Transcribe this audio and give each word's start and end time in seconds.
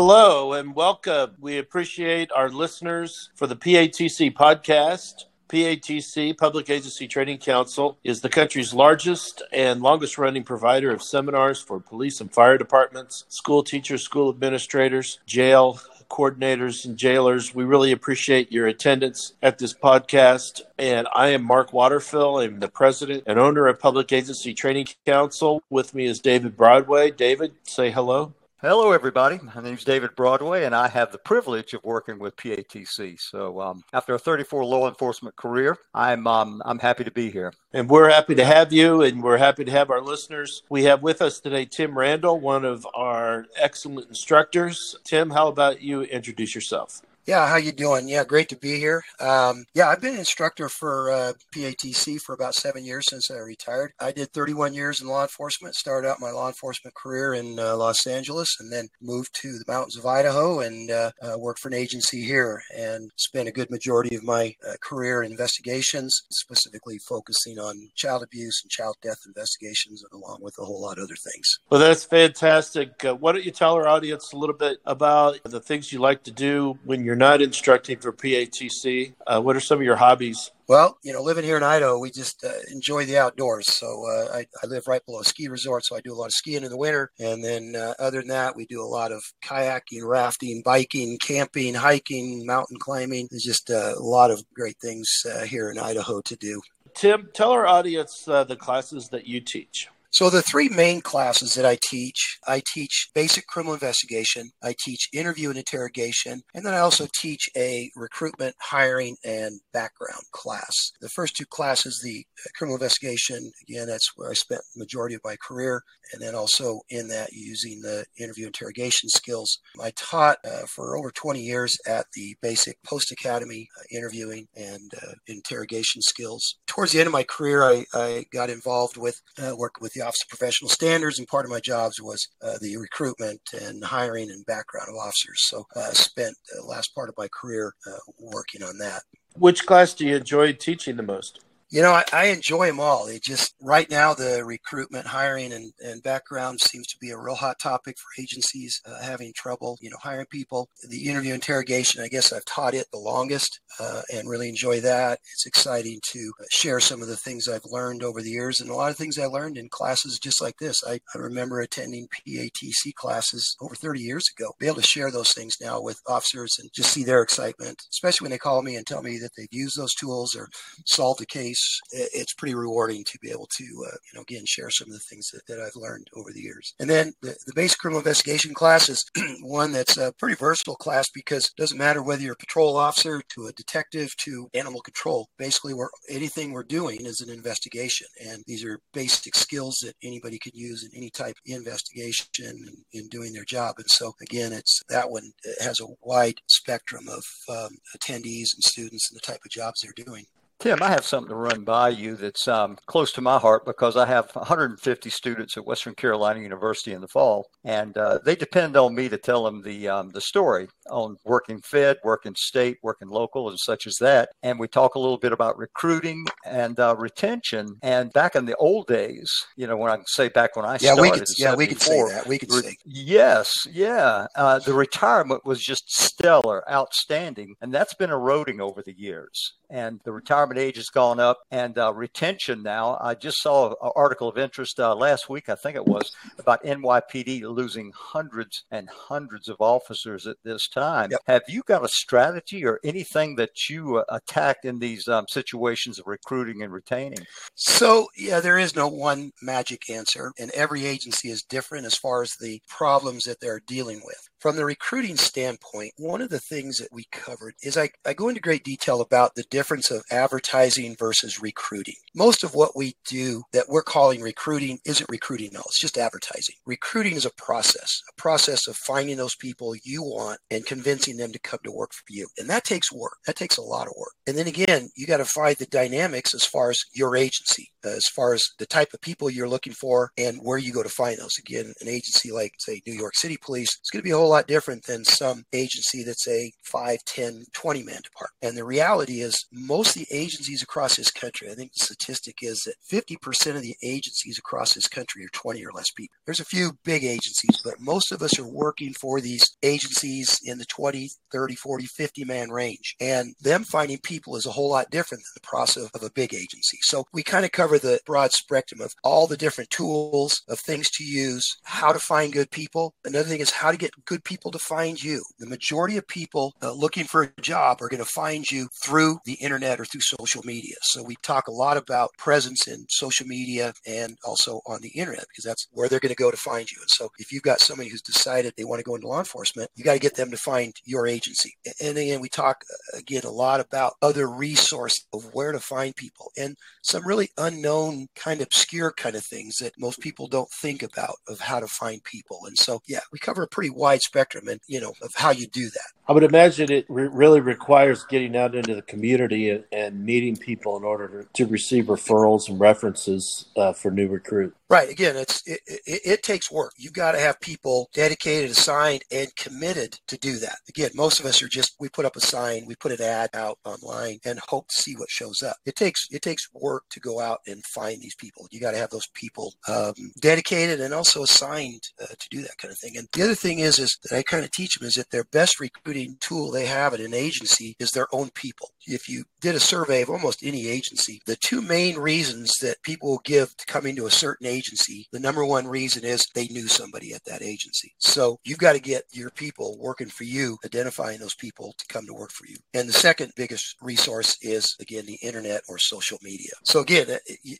Hello 0.00 0.52
and 0.52 0.76
welcome. 0.76 1.34
We 1.40 1.58
appreciate 1.58 2.30
our 2.30 2.48
listeners 2.50 3.30
for 3.34 3.48
the 3.48 3.56
PATC 3.56 4.32
podcast. 4.32 5.24
PATC, 5.48 6.38
Public 6.38 6.70
Agency 6.70 7.08
Training 7.08 7.38
Council, 7.38 7.98
is 8.04 8.20
the 8.20 8.28
country's 8.28 8.72
largest 8.72 9.42
and 9.52 9.82
longest 9.82 10.16
running 10.16 10.44
provider 10.44 10.92
of 10.92 11.02
seminars 11.02 11.60
for 11.60 11.80
police 11.80 12.20
and 12.20 12.32
fire 12.32 12.56
departments, 12.56 13.24
school 13.28 13.64
teachers, 13.64 14.04
school 14.04 14.30
administrators, 14.30 15.18
jail 15.26 15.80
coordinators, 16.08 16.84
and 16.84 16.96
jailers. 16.96 17.52
We 17.52 17.64
really 17.64 17.90
appreciate 17.90 18.52
your 18.52 18.68
attendance 18.68 19.32
at 19.42 19.58
this 19.58 19.74
podcast. 19.74 20.60
And 20.78 21.08
I 21.12 21.30
am 21.30 21.42
Mark 21.42 21.72
Waterfill. 21.72 22.44
I'm 22.44 22.60
the 22.60 22.68
president 22.68 23.24
and 23.26 23.36
owner 23.36 23.66
of 23.66 23.80
Public 23.80 24.12
Agency 24.12 24.54
Training 24.54 24.86
Council. 25.06 25.60
With 25.70 25.92
me 25.92 26.04
is 26.04 26.20
David 26.20 26.56
Broadway. 26.56 27.10
David, 27.10 27.54
say 27.64 27.90
hello. 27.90 28.32
Hello, 28.60 28.90
everybody. 28.90 29.38
My 29.40 29.62
name 29.62 29.74
is 29.74 29.84
David 29.84 30.16
Broadway, 30.16 30.64
and 30.64 30.74
I 30.74 30.88
have 30.88 31.12
the 31.12 31.18
privilege 31.18 31.74
of 31.74 31.84
working 31.84 32.18
with 32.18 32.34
PATC. 32.34 33.20
So, 33.20 33.60
um, 33.60 33.84
after 33.92 34.14
a 34.14 34.18
34 34.18 34.64
law 34.64 34.88
enforcement 34.88 35.36
career, 35.36 35.78
I'm 35.94 36.26
um, 36.26 36.60
I'm 36.64 36.80
happy 36.80 37.04
to 37.04 37.10
be 37.12 37.30
here. 37.30 37.52
And 37.72 37.88
we're 37.88 38.10
happy 38.10 38.34
to 38.34 38.44
have 38.44 38.72
you, 38.72 39.02
and 39.02 39.22
we're 39.22 39.36
happy 39.36 39.64
to 39.64 39.70
have 39.70 39.90
our 39.90 40.00
listeners. 40.00 40.64
We 40.70 40.82
have 40.84 41.04
with 41.04 41.22
us 41.22 41.38
today 41.38 41.66
Tim 41.66 41.96
Randall, 41.96 42.40
one 42.40 42.64
of 42.64 42.84
our 42.94 43.46
excellent 43.54 44.08
instructors. 44.08 44.96
Tim, 45.04 45.30
how 45.30 45.46
about 45.46 45.80
you 45.80 46.02
introduce 46.02 46.52
yourself? 46.52 47.00
Yeah, 47.28 47.46
how 47.46 47.56
you 47.56 47.72
doing? 47.72 48.08
Yeah, 48.08 48.24
great 48.24 48.48
to 48.48 48.56
be 48.56 48.78
here. 48.78 49.04
Um, 49.20 49.66
yeah, 49.74 49.88
I've 49.88 50.00
been 50.00 50.14
an 50.14 50.20
instructor 50.20 50.70
for 50.70 51.10
uh, 51.10 51.32
PATC 51.54 52.18
for 52.22 52.34
about 52.34 52.54
seven 52.54 52.86
years 52.86 53.04
since 53.06 53.30
I 53.30 53.36
retired. 53.36 53.92
I 54.00 54.12
did 54.12 54.32
31 54.32 54.72
years 54.72 55.02
in 55.02 55.08
law 55.08 55.20
enforcement. 55.20 55.74
Started 55.74 56.08
out 56.08 56.22
my 56.22 56.30
law 56.30 56.46
enforcement 56.46 56.94
career 56.94 57.34
in 57.34 57.58
uh, 57.58 57.76
Los 57.76 58.06
Angeles, 58.06 58.48
and 58.60 58.72
then 58.72 58.88
moved 59.02 59.34
to 59.42 59.58
the 59.58 59.70
mountains 59.70 59.98
of 59.98 60.06
Idaho 60.06 60.60
and 60.60 60.90
uh, 60.90 61.10
uh 61.20 61.36
worked 61.38 61.58
for 61.58 61.68
an 61.68 61.74
agency 61.74 62.22
here. 62.22 62.62
And 62.74 63.10
spent 63.16 63.46
a 63.46 63.52
good 63.52 63.70
majority 63.70 64.16
of 64.16 64.24
my 64.24 64.54
uh, 64.66 64.76
career 64.82 65.22
in 65.22 65.30
investigations, 65.30 66.18
specifically 66.30 66.96
focusing 67.06 67.58
on 67.58 67.90
child 67.94 68.22
abuse 68.22 68.58
and 68.64 68.70
child 68.70 68.96
death 69.02 69.18
investigations, 69.26 70.02
along 70.14 70.38
with 70.40 70.54
a 70.58 70.64
whole 70.64 70.80
lot 70.80 70.96
of 70.96 71.04
other 71.04 71.16
things. 71.30 71.46
Well, 71.68 71.78
that's 71.78 72.06
fantastic. 72.06 73.04
Uh, 73.04 73.16
why 73.16 73.32
don't 73.32 73.44
you 73.44 73.50
tell 73.50 73.74
our 73.74 73.86
audience 73.86 74.32
a 74.32 74.38
little 74.38 74.56
bit 74.56 74.78
about 74.86 75.40
the 75.44 75.60
things 75.60 75.92
you 75.92 75.98
like 75.98 76.22
to 76.22 76.32
do 76.32 76.78
when 76.84 77.04
you're 77.04 77.17
not 77.18 77.42
instructing 77.42 77.98
for 77.98 78.12
PATC, 78.12 79.14
uh, 79.26 79.40
what 79.40 79.56
are 79.56 79.60
some 79.60 79.78
of 79.78 79.84
your 79.84 79.96
hobbies? 79.96 80.50
Well, 80.68 80.98
you 81.02 81.14
know, 81.14 81.22
living 81.22 81.44
here 81.44 81.56
in 81.56 81.62
Idaho, 81.62 81.98
we 81.98 82.10
just 82.10 82.44
uh, 82.44 82.52
enjoy 82.70 83.06
the 83.06 83.16
outdoors. 83.16 83.74
So 83.74 84.04
uh, 84.06 84.36
I, 84.36 84.46
I, 84.62 84.66
live 84.66 84.86
right 84.86 85.04
below 85.06 85.20
a 85.20 85.24
ski 85.24 85.48
resort, 85.48 85.86
so 85.86 85.96
I 85.96 86.00
do 86.00 86.12
a 86.12 86.14
lot 86.14 86.26
of 86.26 86.32
skiing 86.32 86.62
in 86.62 86.68
the 86.68 86.76
winter. 86.76 87.10
And 87.18 87.42
then 87.42 87.74
uh, 87.74 87.94
other 87.98 88.18
than 88.18 88.28
that, 88.28 88.54
we 88.54 88.66
do 88.66 88.82
a 88.82 88.84
lot 88.84 89.10
of 89.10 89.22
kayaking, 89.42 90.02
rafting, 90.02 90.60
biking, 90.62 91.16
camping, 91.18 91.72
hiking, 91.72 92.44
mountain 92.44 92.76
climbing. 92.78 93.28
There's 93.30 93.44
just 93.44 93.70
uh, 93.70 93.94
a 93.96 94.02
lot 94.02 94.30
of 94.30 94.44
great 94.52 94.76
things 94.78 95.24
uh, 95.24 95.44
here 95.44 95.70
in 95.70 95.78
Idaho 95.78 96.20
to 96.20 96.36
do. 96.36 96.60
Tim, 96.94 97.30
tell 97.32 97.52
our 97.52 97.66
audience 97.66 98.28
uh, 98.28 98.44
the 98.44 98.56
classes 98.56 99.08
that 99.08 99.26
you 99.26 99.40
teach. 99.40 99.88
So 100.10 100.30
the 100.30 100.42
three 100.42 100.70
main 100.70 101.02
classes 101.02 101.52
that 101.52 101.66
I 101.66 101.76
teach, 101.82 102.38
I 102.46 102.62
teach 102.72 103.10
basic 103.14 103.46
criminal 103.46 103.74
investigation, 103.74 104.50
I 104.62 104.74
teach 104.82 105.08
interview 105.12 105.50
and 105.50 105.58
interrogation, 105.58 106.40
and 106.54 106.64
then 106.64 106.72
I 106.72 106.78
also 106.78 107.06
teach 107.20 107.48
a 107.54 107.90
recruitment, 107.94 108.56
hiring, 108.58 109.16
and 109.22 109.60
background 109.72 110.22
class. 110.32 110.92
The 111.02 111.10
first 111.10 111.36
two 111.36 111.44
classes, 111.44 112.00
the 112.02 112.24
criminal 112.56 112.76
investigation, 112.76 113.52
again, 113.68 113.86
that's 113.86 114.12
where 114.16 114.30
I 114.30 114.34
spent 114.34 114.62
the 114.74 114.80
majority 114.80 115.14
of 115.14 115.20
my 115.24 115.36
career, 115.46 115.82
and 116.12 116.22
then 116.22 116.34
also 116.34 116.80
in 116.88 117.08
that 117.08 117.32
using 117.32 117.82
the 117.82 118.06
interview 118.18 118.46
interrogation 118.46 119.10
skills. 119.10 119.58
I 119.80 119.92
taught 119.94 120.38
uh, 120.42 120.66
for 120.66 120.96
over 120.96 121.10
20 121.10 121.40
years 121.40 121.76
at 121.86 122.06
the 122.14 122.34
basic 122.40 122.82
post 122.82 123.12
academy 123.12 123.68
uh, 123.78 123.96
interviewing 123.96 124.48
and 124.56 124.90
uh, 125.02 125.12
interrogation 125.26 126.00
skills. 126.00 126.56
Towards 126.66 126.92
the 126.92 127.00
end 127.00 127.08
of 127.08 127.12
my 127.12 127.24
career, 127.24 127.62
I, 127.62 127.84
I 127.92 128.24
got 128.32 128.48
involved 128.48 128.96
with 128.96 129.20
uh, 129.38 129.54
working 129.56 129.82
with 129.82 129.97
the 129.98 130.04
Office 130.04 130.22
of 130.22 130.28
Professional 130.28 130.68
Standards, 130.68 131.18
and 131.18 131.26
part 131.26 131.44
of 131.44 131.50
my 131.50 131.60
jobs 131.60 132.00
was 132.00 132.28
uh, 132.42 132.58
the 132.60 132.76
recruitment 132.76 133.40
and 133.52 133.84
hiring 133.84 134.30
and 134.30 134.44
background 134.46 134.88
of 134.88 134.94
officers. 134.96 135.40
So 135.48 135.64
I 135.76 135.80
uh, 135.80 135.90
spent 135.92 136.36
the 136.54 136.64
last 136.64 136.94
part 136.94 137.08
of 137.08 137.14
my 137.18 137.28
career 137.28 137.74
uh, 137.86 137.98
working 138.18 138.62
on 138.62 138.78
that. 138.78 139.02
Which 139.36 139.66
class 139.66 139.94
do 139.94 140.06
you 140.06 140.16
enjoy 140.16 140.52
teaching 140.52 140.96
the 140.96 141.02
most? 141.02 141.40
You 141.70 141.82
know, 141.82 141.92
I, 141.92 142.04
I, 142.14 142.24
enjoy 142.28 142.66
them 142.66 142.80
all. 142.80 143.08
It 143.08 143.22
just 143.22 143.54
right 143.60 143.90
now 143.90 144.14
the 144.14 144.42
recruitment, 144.42 145.06
hiring, 145.06 145.52
and, 145.52 145.70
and 145.84 146.02
background 146.02 146.62
seems 146.62 146.86
to 146.86 146.96
be 146.98 147.10
a 147.10 147.18
real 147.18 147.34
hot 147.34 147.58
topic 147.58 147.96
for 147.98 148.22
agencies 148.22 148.80
uh, 148.86 149.02
having 149.02 149.34
trouble, 149.36 149.76
you 149.82 149.90
know, 149.90 149.98
hiring 150.02 150.24
people. 150.30 150.70
The 150.88 151.10
interview 151.10 151.34
interrogation, 151.34 152.02
I 152.02 152.08
guess 152.08 152.32
I've 152.32 152.46
taught 152.46 152.72
it 152.72 152.86
the 152.90 152.98
longest 152.98 153.60
uh, 153.78 154.00
and 154.10 154.30
really 154.30 154.48
enjoy 154.48 154.80
that. 154.80 155.18
It's 155.34 155.46
exciting 155.46 156.00
to 156.12 156.32
share 156.50 156.80
some 156.80 157.02
of 157.02 157.08
the 157.08 157.18
things 157.18 157.46
I've 157.46 157.66
learned 157.66 158.02
over 158.02 158.22
the 158.22 158.30
years 158.30 158.60
and 158.60 158.70
a 158.70 158.74
lot 158.74 158.90
of 158.90 158.96
things 158.96 159.18
I 159.18 159.26
learned 159.26 159.58
in 159.58 159.68
classes 159.68 160.18
just 160.18 160.40
like 160.40 160.56
this. 160.56 160.76
I, 160.86 161.00
I 161.14 161.18
remember 161.18 161.60
attending 161.60 162.08
PATC 162.08 162.94
classes 162.94 163.56
over 163.60 163.74
30 163.74 164.00
years 164.00 164.24
ago. 164.34 164.52
Be 164.58 164.68
able 164.68 164.76
to 164.76 164.82
share 164.82 165.10
those 165.10 165.34
things 165.34 165.56
now 165.60 165.82
with 165.82 166.00
officers 166.06 166.56
and 166.58 166.70
just 166.74 166.92
see 166.92 167.04
their 167.04 167.20
excitement, 167.20 167.82
especially 167.92 168.24
when 168.24 168.30
they 168.30 168.38
call 168.38 168.62
me 168.62 168.76
and 168.76 168.86
tell 168.86 169.02
me 169.02 169.18
that 169.18 169.32
they've 169.36 169.48
used 169.50 169.78
those 169.78 169.92
tools 169.92 170.34
or 170.34 170.48
solved 170.86 171.20
a 171.20 171.26
case 171.26 171.57
it's 171.58 171.80
it's 172.14 172.34
pretty 172.34 172.54
rewarding 172.54 173.04
to 173.04 173.18
be 173.18 173.30
able 173.30 173.48
to 173.56 173.64
uh, 173.64 173.96
you 174.06 174.14
know 174.14 174.22
again 174.22 174.44
share 174.46 174.70
some 174.70 174.88
of 174.88 174.92
the 174.92 175.04
things 175.10 175.30
that, 175.30 175.46
that 175.48 175.60
I've 175.60 175.76
learned 175.76 176.08
over 176.14 176.32
the 176.32 176.40
years. 176.40 176.74
And 176.80 176.88
then 176.88 177.12
the, 177.22 177.36
the 177.46 177.52
basic 177.54 177.78
criminal 177.78 178.00
investigation 178.00 178.54
class 178.54 178.88
is 178.88 179.04
one 179.42 179.72
that's 179.72 179.96
a 179.96 180.12
pretty 180.18 180.36
versatile 180.36 180.76
class 180.76 181.08
because 181.14 181.46
it 181.46 181.60
doesn't 181.60 181.78
matter 181.78 182.02
whether 182.02 182.22
you're 182.22 182.34
a 182.34 182.36
patrol 182.36 182.76
officer 182.76 183.20
to 183.34 183.46
a 183.46 183.52
detective 183.52 184.10
to 184.18 184.48
animal 184.54 184.80
control. 184.80 185.28
Basically, 185.38 185.74
we're 185.74 185.88
anything 186.08 186.52
we're 186.52 186.62
doing 186.64 187.06
is 187.06 187.20
an 187.20 187.32
investigation, 187.32 188.06
and 188.26 188.42
these 188.46 188.64
are 188.64 188.80
basic 188.92 189.34
skills 189.34 189.78
that 189.82 189.94
anybody 190.02 190.38
can 190.38 190.52
use 190.54 190.84
in 190.84 190.96
any 190.96 191.10
type 191.10 191.36
of 191.46 191.52
investigation 191.52 192.26
in, 192.38 192.66
in 192.92 193.08
doing 193.08 193.32
their 193.32 193.44
job. 193.44 193.74
And 193.78 193.88
so 193.88 194.12
again, 194.22 194.52
it's 194.52 194.80
that 194.88 195.10
one 195.10 195.30
has 195.60 195.80
a 195.80 195.86
wide 196.02 196.40
spectrum 196.46 197.08
of 197.08 197.24
um, 197.48 197.76
attendees 197.96 198.54
and 198.54 198.62
students 198.62 199.10
and 199.10 199.16
the 199.16 199.26
type 199.26 199.40
of 199.44 199.50
jobs 199.50 199.80
they're 199.80 200.04
doing. 200.04 200.24
Tim, 200.60 200.82
I 200.82 200.88
have 200.88 201.04
something 201.04 201.28
to 201.28 201.36
run 201.36 201.62
by 201.62 201.90
you 201.90 202.16
that's 202.16 202.48
um, 202.48 202.76
close 202.86 203.12
to 203.12 203.20
my 203.20 203.38
heart 203.38 203.64
because 203.64 203.96
I 203.96 204.06
have 204.06 204.34
150 204.34 205.08
students 205.08 205.56
at 205.56 205.64
Western 205.64 205.94
Carolina 205.94 206.40
University 206.40 206.92
in 206.92 207.00
the 207.00 207.06
fall, 207.06 207.46
and 207.62 207.96
uh, 207.96 208.18
they 208.24 208.34
depend 208.34 208.76
on 208.76 208.92
me 208.92 209.08
to 209.08 209.18
tell 209.18 209.44
them 209.44 209.62
the 209.62 209.86
um, 209.86 210.08
the 210.08 210.20
story 210.20 210.66
on 210.90 211.16
working 211.24 211.60
Fed, 211.60 211.98
working 212.04 212.34
state, 212.36 212.78
working 212.82 213.08
local, 213.08 213.48
and 213.48 213.58
such 213.58 213.86
as 213.86 213.96
that. 214.00 214.30
And 214.42 214.58
we 214.58 214.68
talk 214.68 214.94
a 214.94 214.98
little 214.98 215.18
bit 215.18 215.32
about 215.32 215.58
recruiting 215.58 216.26
and 216.44 216.78
uh, 216.78 216.94
retention. 216.98 217.78
And 217.82 218.12
back 218.12 218.34
in 218.34 218.46
the 218.46 218.56
old 218.56 218.86
days, 218.86 219.30
you 219.56 219.66
know, 219.66 219.76
when 219.76 219.90
I 219.90 219.98
say 220.06 220.28
back 220.28 220.56
when 220.56 220.64
I 220.64 220.78
yeah, 220.80 220.94
started, 220.94 221.02
we 221.02 221.10
could, 221.10 221.28
yeah, 221.38 221.54
we 221.54 221.66
could 221.66 221.80
say 221.80 222.02
that. 222.02 222.26
We 222.26 222.38
could 222.38 222.52
re- 222.52 222.62
say 222.62 222.76
yes, 222.84 223.52
yeah. 223.70 224.26
Uh, 224.36 224.58
the 224.58 224.74
retirement 224.74 225.44
was 225.44 225.60
just 225.60 225.90
stellar, 225.90 226.68
outstanding, 226.70 227.54
and 227.60 227.72
that's 227.72 227.94
been 227.94 228.10
eroding 228.10 228.60
over 228.60 228.82
the 228.82 228.98
years 228.98 229.54
and 229.70 230.00
the 230.04 230.12
retirement 230.12 230.58
age 230.58 230.76
has 230.76 230.86
gone 230.86 231.20
up 231.20 231.40
and 231.50 231.78
uh, 231.78 231.92
retention 231.92 232.62
now. 232.62 232.96
I 233.00 233.14
just 233.14 233.42
saw 233.42 233.70
an 233.70 233.92
article 233.96 234.28
of 234.28 234.38
interest 234.38 234.80
uh, 234.80 234.94
last 234.94 235.28
week, 235.28 235.48
I 235.48 235.54
think 235.54 235.76
it 235.76 235.86
was, 235.86 236.12
about 236.38 236.64
NYPD 236.64 237.42
losing 237.42 237.92
hundreds 237.94 238.64
and 238.70 238.88
hundreds 238.88 239.48
of 239.48 239.56
officers 239.60 240.26
at 240.26 240.36
this 240.44 240.68
time. 240.68 240.77
Yep. 241.10 241.20
Have 241.26 241.42
you 241.48 241.62
got 241.66 241.84
a 241.84 241.88
strategy 241.88 242.64
or 242.64 242.80
anything 242.84 243.36
that 243.36 243.68
you 243.68 243.98
uh, 243.98 244.04
attacked 244.08 244.64
in 244.64 244.78
these 244.78 245.08
um, 245.08 245.26
situations 245.28 245.98
of 245.98 246.06
recruiting 246.06 246.62
and 246.62 246.72
retaining? 246.72 247.26
So, 247.54 248.08
yeah, 248.16 248.40
there 248.40 248.58
is 248.58 248.76
no 248.76 248.88
one 248.88 249.32
magic 249.42 249.90
answer, 249.90 250.32
and 250.38 250.50
every 250.52 250.86
agency 250.86 251.30
is 251.30 251.42
different 251.42 251.86
as 251.86 251.96
far 251.96 252.22
as 252.22 252.36
the 252.36 252.60
problems 252.68 253.24
that 253.24 253.40
they're 253.40 253.60
dealing 253.66 254.00
with. 254.04 254.28
From 254.38 254.54
the 254.54 254.64
recruiting 254.64 255.16
standpoint, 255.16 255.94
one 255.96 256.22
of 256.22 256.30
the 256.30 256.38
things 256.38 256.78
that 256.78 256.92
we 256.92 257.06
covered 257.10 257.54
is 257.62 257.76
I, 257.76 257.90
I 258.06 258.12
go 258.12 258.28
into 258.28 258.40
great 258.40 258.62
detail 258.62 259.00
about 259.00 259.34
the 259.34 259.44
difference 259.50 259.90
of 259.90 260.04
advertising 260.12 260.94
versus 260.96 261.42
recruiting. 261.42 261.96
Most 262.14 262.44
of 262.44 262.54
what 262.54 262.76
we 262.76 262.94
do 263.04 263.42
that 263.52 263.66
we're 263.68 263.82
calling 263.82 264.20
recruiting 264.20 264.78
isn't 264.84 265.10
recruiting 265.10 265.50
at 265.54 265.56
all, 265.56 265.64
it's 265.66 265.80
just 265.80 265.98
advertising. 265.98 266.54
Recruiting 266.66 267.16
is 267.16 267.26
a 267.26 267.30
process, 267.30 268.00
a 268.08 268.20
process 268.20 268.68
of 268.68 268.76
finding 268.76 269.16
those 269.16 269.34
people 269.34 269.74
you 269.82 270.02
want 270.02 270.38
and 270.50 270.64
convincing 270.68 271.16
them 271.16 271.32
to 271.32 271.40
come 271.40 271.58
to 271.64 271.72
work 271.72 271.92
for 271.92 272.04
you. 272.08 272.28
And 272.38 272.48
that 272.48 272.64
takes 272.64 272.92
work. 272.92 273.16
That 273.26 273.36
takes 273.36 273.56
a 273.56 273.62
lot 273.62 273.88
of 273.88 273.94
work. 273.98 274.12
And 274.26 274.36
then 274.36 274.46
again, 274.46 274.90
you 274.96 275.06
got 275.06 275.16
to 275.16 275.24
find 275.24 275.56
the 275.56 275.66
dynamics 275.66 276.32
as 276.34 276.44
far 276.44 276.70
as 276.70 276.78
your 276.94 277.16
agency, 277.16 277.70
uh, 277.84 277.90
as 277.90 278.06
far 278.06 278.34
as 278.34 278.44
the 278.60 278.66
type 278.66 278.94
of 278.94 279.00
people 279.00 279.28
you're 279.28 279.48
looking 279.48 279.72
for 279.72 280.12
and 280.16 280.38
where 280.42 280.58
you 280.58 280.72
go 280.72 280.84
to 280.84 280.88
find 280.88 281.18
those. 281.18 281.36
Again, 281.38 281.72
an 281.80 281.88
agency 281.88 282.30
like, 282.30 282.52
say, 282.58 282.80
New 282.86 282.94
York 282.94 283.16
City 283.16 283.36
Police, 283.44 283.76
it's 283.80 283.90
going 283.90 284.00
to 284.00 284.04
be 284.04 284.12
a 284.12 284.16
whole 284.16 284.28
whole 284.28 284.34
lot 284.34 284.46
different 284.46 284.84
than 284.84 285.04
some 285.04 285.44
agency 285.54 286.02
that's 286.04 286.28
a 286.28 286.52
5, 286.64 286.98
10, 287.06 287.44
20 287.54 287.82
man 287.82 288.00
department. 288.04 288.34
And 288.42 288.56
the 288.58 288.64
reality 288.64 289.22
is, 289.22 289.46
most 289.50 289.96
of 289.96 290.02
the 290.02 290.14
agencies 290.14 290.62
across 290.62 290.96
this 290.96 291.10
country, 291.10 291.50
I 291.50 291.54
think 291.54 291.72
the 291.72 291.84
statistic 291.84 292.36
is 292.42 292.58
that 292.66 292.74
50% 292.92 293.56
of 293.56 293.62
the 293.62 293.74
agencies 293.82 294.38
across 294.38 294.74
this 294.74 294.86
country 294.86 295.24
are 295.24 295.30
20 295.32 295.64
or 295.64 295.72
less 295.72 295.90
people. 295.92 296.14
There's 296.26 296.40
a 296.40 296.44
few 296.44 296.72
big 296.84 297.04
agencies, 297.04 297.60
but 297.64 297.80
most 297.80 298.12
of 298.12 298.22
us 298.22 298.38
are 298.38 298.46
working 298.46 298.92
for 298.92 299.20
these 299.20 299.56
agencies 299.62 300.38
in 300.44 300.57
the 300.58 300.64
20, 300.66 301.10
30, 301.32 301.54
40, 301.54 301.86
50 301.86 302.24
man 302.24 302.50
range. 302.50 302.94
And 303.00 303.34
them 303.40 303.64
finding 303.64 303.98
people 303.98 304.36
is 304.36 304.46
a 304.46 304.50
whole 304.50 304.70
lot 304.70 304.90
different 304.90 305.22
than 305.22 305.42
the 305.42 305.48
process 305.48 305.90
of 305.94 306.02
a 306.02 306.10
big 306.10 306.34
agency. 306.34 306.78
So 306.82 307.04
we 307.12 307.22
kind 307.22 307.44
of 307.44 307.52
cover 307.52 307.78
the 307.78 308.00
broad 308.06 308.32
spectrum 308.32 308.80
of 308.80 308.94
all 309.04 309.26
the 309.26 309.36
different 309.36 309.70
tools 309.70 310.42
of 310.48 310.58
things 310.60 310.90
to 310.90 311.04
use, 311.04 311.58
how 311.64 311.92
to 311.92 311.98
find 311.98 312.32
good 312.32 312.50
people. 312.50 312.94
Another 313.04 313.28
thing 313.28 313.40
is 313.40 313.50
how 313.50 313.70
to 313.70 313.76
get 313.76 314.04
good 314.04 314.24
people 314.24 314.50
to 314.50 314.58
find 314.58 315.02
you. 315.02 315.22
The 315.38 315.46
majority 315.46 315.96
of 315.96 316.06
people 316.06 316.54
uh, 316.62 316.72
looking 316.72 317.04
for 317.04 317.22
a 317.22 317.40
job 317.40 317.80
are 317.80 317.88
going 317.88 318.02
to 318.02 318.10
find 318.10 318.50
you 318.50 318.68
through 318.82 319.18
the 319.24 319.34
internet 319.34 319.80
or 319.80 319.84
through 319.84 320.00
social 320.00 320.42
media. 320.44 320.74
So 320.82 321.02
we 321.02 321.16
talk 321.22 321.48
a 321.48 321.52
lot 321.52 321.76
about 321.76 322.10
presence 322.18 322.66
in 322.66 322.86
social 322.88 323.26
media 323.26 323.72
and 323.86 324.16
also 324.24 324.60
on 324.66 324.80
the 324.82 324.90
internet 324.90 325.26
because 325.28 325.44
that's 325.44 325.66
where 325.72 325.88
they're 325.88 326.00
going 326.00 326.14
to 326.14 326.16
go 326.16 326.30
to 326.30 326.36
find 326.36 326.70
you. 326.70 326.78
And 326.80 326.90
so 326.90 327.10
if 327.18 327.32
you've 327.32 327.42
got 327.42 327.60
somebody 327.60 327.90
who's 327.90 328.02
decided 328.02 328.54
they 328.56 328.64
want 328.64 328.80
to 328.80 328.84
go 328.84 328.94
into 328.94 329.08
law 329.08 329.18
enforcement, 329.18 329.70
you 329.74 329.84
got 329.84 329.94
to 329.94 329.98
get 329.98 330.16
them 330.16 330.30
to 330.30 330.36
find 330.48 330.72
your 330.84 331.06
agency. 331.06 331.52
And 331.80 331.98
again, 331.98 332.20
we 332.20 332.28
talk 332.28 332.64
uh, 332.94 332.98
again 332.98 333.24
a 333.24 333.30
lot 333.30 333.60
about 333.60 333.94
other 334.00 334.28
resources 334.28 335.06
of 335.12 335.34
where 335.34 335.52
to 335.52 335.60
find 335.60 335.94
people 335.94 336.30
and 336.36 336.56
some 336.82 337.06
really 337.06 337.28
unknown 337.36 338.06
kind 338.14 338.40
of 338.40 338.46
obscure 338.46 338.92
kind 338.92 339.14
of 339.16 339.24
things 339.24 339.56
that 339.56 339.72
most 339.78 340.00
people 340.00 340.26
don't 340.26 340.50
think 340.50 340.82
about 340.82 341.16
of 341.28 341.40
how 341.40 341.60
to 341.60 341.66
find 341.66 342.02
people. 342.04 342.40
And 342.46 342.56
so, 342.58 342.80
yeah, 342.88 343.00
we 343.12 343.18
cover 343.18 343.42
a 343.42 343.48
pretty 343.48 343.70
wide 343.70 344.02
spectrum 344.02 344.48
and, 344.48 344.60
you 344.66 344.80
know, 344.80 344.94
of 345.02 345.12
how 345.16 345.30
you 345.30 345.46
do 345.46 345.68
that. 345.70 345.90
I 346.08 346.14
would 346.14 346.22
imagine 346.22 346.72
it 346.72 346.86
re- 346.88 347.10
really 347.12 347.40
requires 347.40 348.04
getting 348.04 348.34
out 348.34 348.54
into 348.54 348.74
the 348.74 348.80
community 348.80 349.50
and, 349.50 349.64
and 349.70 350.04
meeting 350.04 350.36
people 350.36 350.78
in 350.78 350.82
order 350.82 351.22
to, 351.22 351.28
to 351.34 351.46
receive 351.50 351.84
referrals 351.84 352.48
and 352.48 352.58
references 352.58 353.44
uh, 353.56 353.74
for 353.74 353.90
new 353.90 354.08
recruits. 354.08 354.56
Right. 354.70 354.90
Again, 354.90 355.16
it's 355.16 355.46
it, 355.46 355.60
it, 355.66 356.00
it 356.04 356.22
takes 356.22 356.50
work. 356.50 356.72
You've 356.76 356.92
got 356.92 357.12
to 357.12 357.18
have 357.18 357.40
people 357.40 357.88
dedicated, 357.94 358.50
assigned, 358.50 359.02
and 359.10 359.34
committed 359.34 359.98
to 360.08 360.18
do 360.18 360.38
that. 360.40 360.56
Again, 360.68 360.90
most 360.94 361.20
of 361.20 361.26
us 361.26 361.42
are 361.42 361.48
just 361.48 361.74
we 361.80 361.88
put 361.88 362.04
up 362.04 362.16
a 362.16 362.20
sign, 362.20 362.66
we 362.66 362.74
put 362.74 362.92
an 362.92 363.00
ad 363.00 363.30
out 363.32 363.58
online, 363.64 364.18
and 364.26 364.38
hope 364.46 364.68
to 364.68 364.74
see 364.74 364.94
what 364.94 365.08
shows 365.08 365.42
up. 365.42 365.56
It 365.64 365.74
takes 365.74 366.06
it 366.10 366.20
takes 366.20 366.52
work 366.52 366.84
to 366.90 367.00
go 367.00 367.18
out 367.18 367.40
and 367.46 367.64
find 367.64 368.00
these 368.02 368.14
people. 368.14 368.46
You 368.50 368.60
got 368.60 368.72
to 368.72 368.78
have 368.78 368.90
those 368.90 369.08
people 369.14 369.54
um, 369.68 369.94
dedicated 370.20 370.80
and 370.82 370.92
also 370.92 371.22
assigned 371.22 371.88
uh, 372.02 372.06
to 372.06 372.28
do 372.30 372.42
that 372.42 372.58
kind 372.58 372.70
of 372.70 372.78
thing. 372.78 372.98
And 372.98 373.08
the 373.14 373.22
other 373.22 373.34
thing 373.34 373.60
is 373.60 373.78
is 373.78 373.98
that 374.02 374.16
I 374.18 374.22
kind 374.22 374.44
of 374.44 374.50
teach 374.50 374.78
them 374.78 374.86
is 374.86 374.94
that 374.94 375.10
their 375.10 375.24
best 375.24 375.60
recruiting 375.60 375.97
tool 376.20 376.50
they 376.50 376.66
have 376.66 376.94
at 376.94 377.00
an 377.00 377.14
agency 377.14 377.76
is 377.78 377.90
their 377.90 378.08
own 378.12 378.30
people. 378.30 378.70
If 378.86 379.08
you 379.08 379.24
did 379.40 379.54
a 379.54 379.60
survey 379.60 380.02
of 380.02 380.10
almost 380.10 380.42
any 380.42 380.68
agency, 380.68 381.20
the 381.26 381.36
two 381.36 381.60
main 381.60 381.96
reasons 381.98 382.52
that 382.62 382.82
people 382.82 383.20
give 383.24 383.56
to 383.56 383.66
coming 383.66 383.96
to 383.96 384.06
a 384.06 384.10
certain 384.10 384.46
agency 384.46 384.58
agency, 384.58 385.08
the 385.12 385.20
number 385.20 385.44
one 385.44 385.66
reason 385.66 386.04
is 386.04 386.26
they 386.34 386.46
knew 386.48 386.68
somebody 386.68 387.12
at 387.14 387.24
that 387.24 387.42
agency. 387.42 387.94
So 387.98 388.38
you've 388.44 388.58
got 388.58 388.74
to 388.74 388.80
get 388.80 389.04
your 389.12 389.30
people 389.30 389.76
working 389.78 390.08
for 390.08 390.24
you, 390.24 390.58
identifying 390.64 391.20
those 391.20 391.34
people 391.34 391.74
to 391.78 391.86
come 391.86 392.06
to 392.06 392.14
work 392.14 392.32
for 392.32 392.46
you. 392.46 392.56
And 392.74 392.88
the 392.88 392.92
second 392.92 393.32
biggest 393.36 393.76
resource 393.80 394.36
is, 394.42 394.76
again, 394.80 395.06
the 395.06 395.18
internet 395.22 395.62
or 395.68 395.78
social 395.78 396.18
media. 396.22 396.52
So 396.64 396.80
again, 396.80 397.06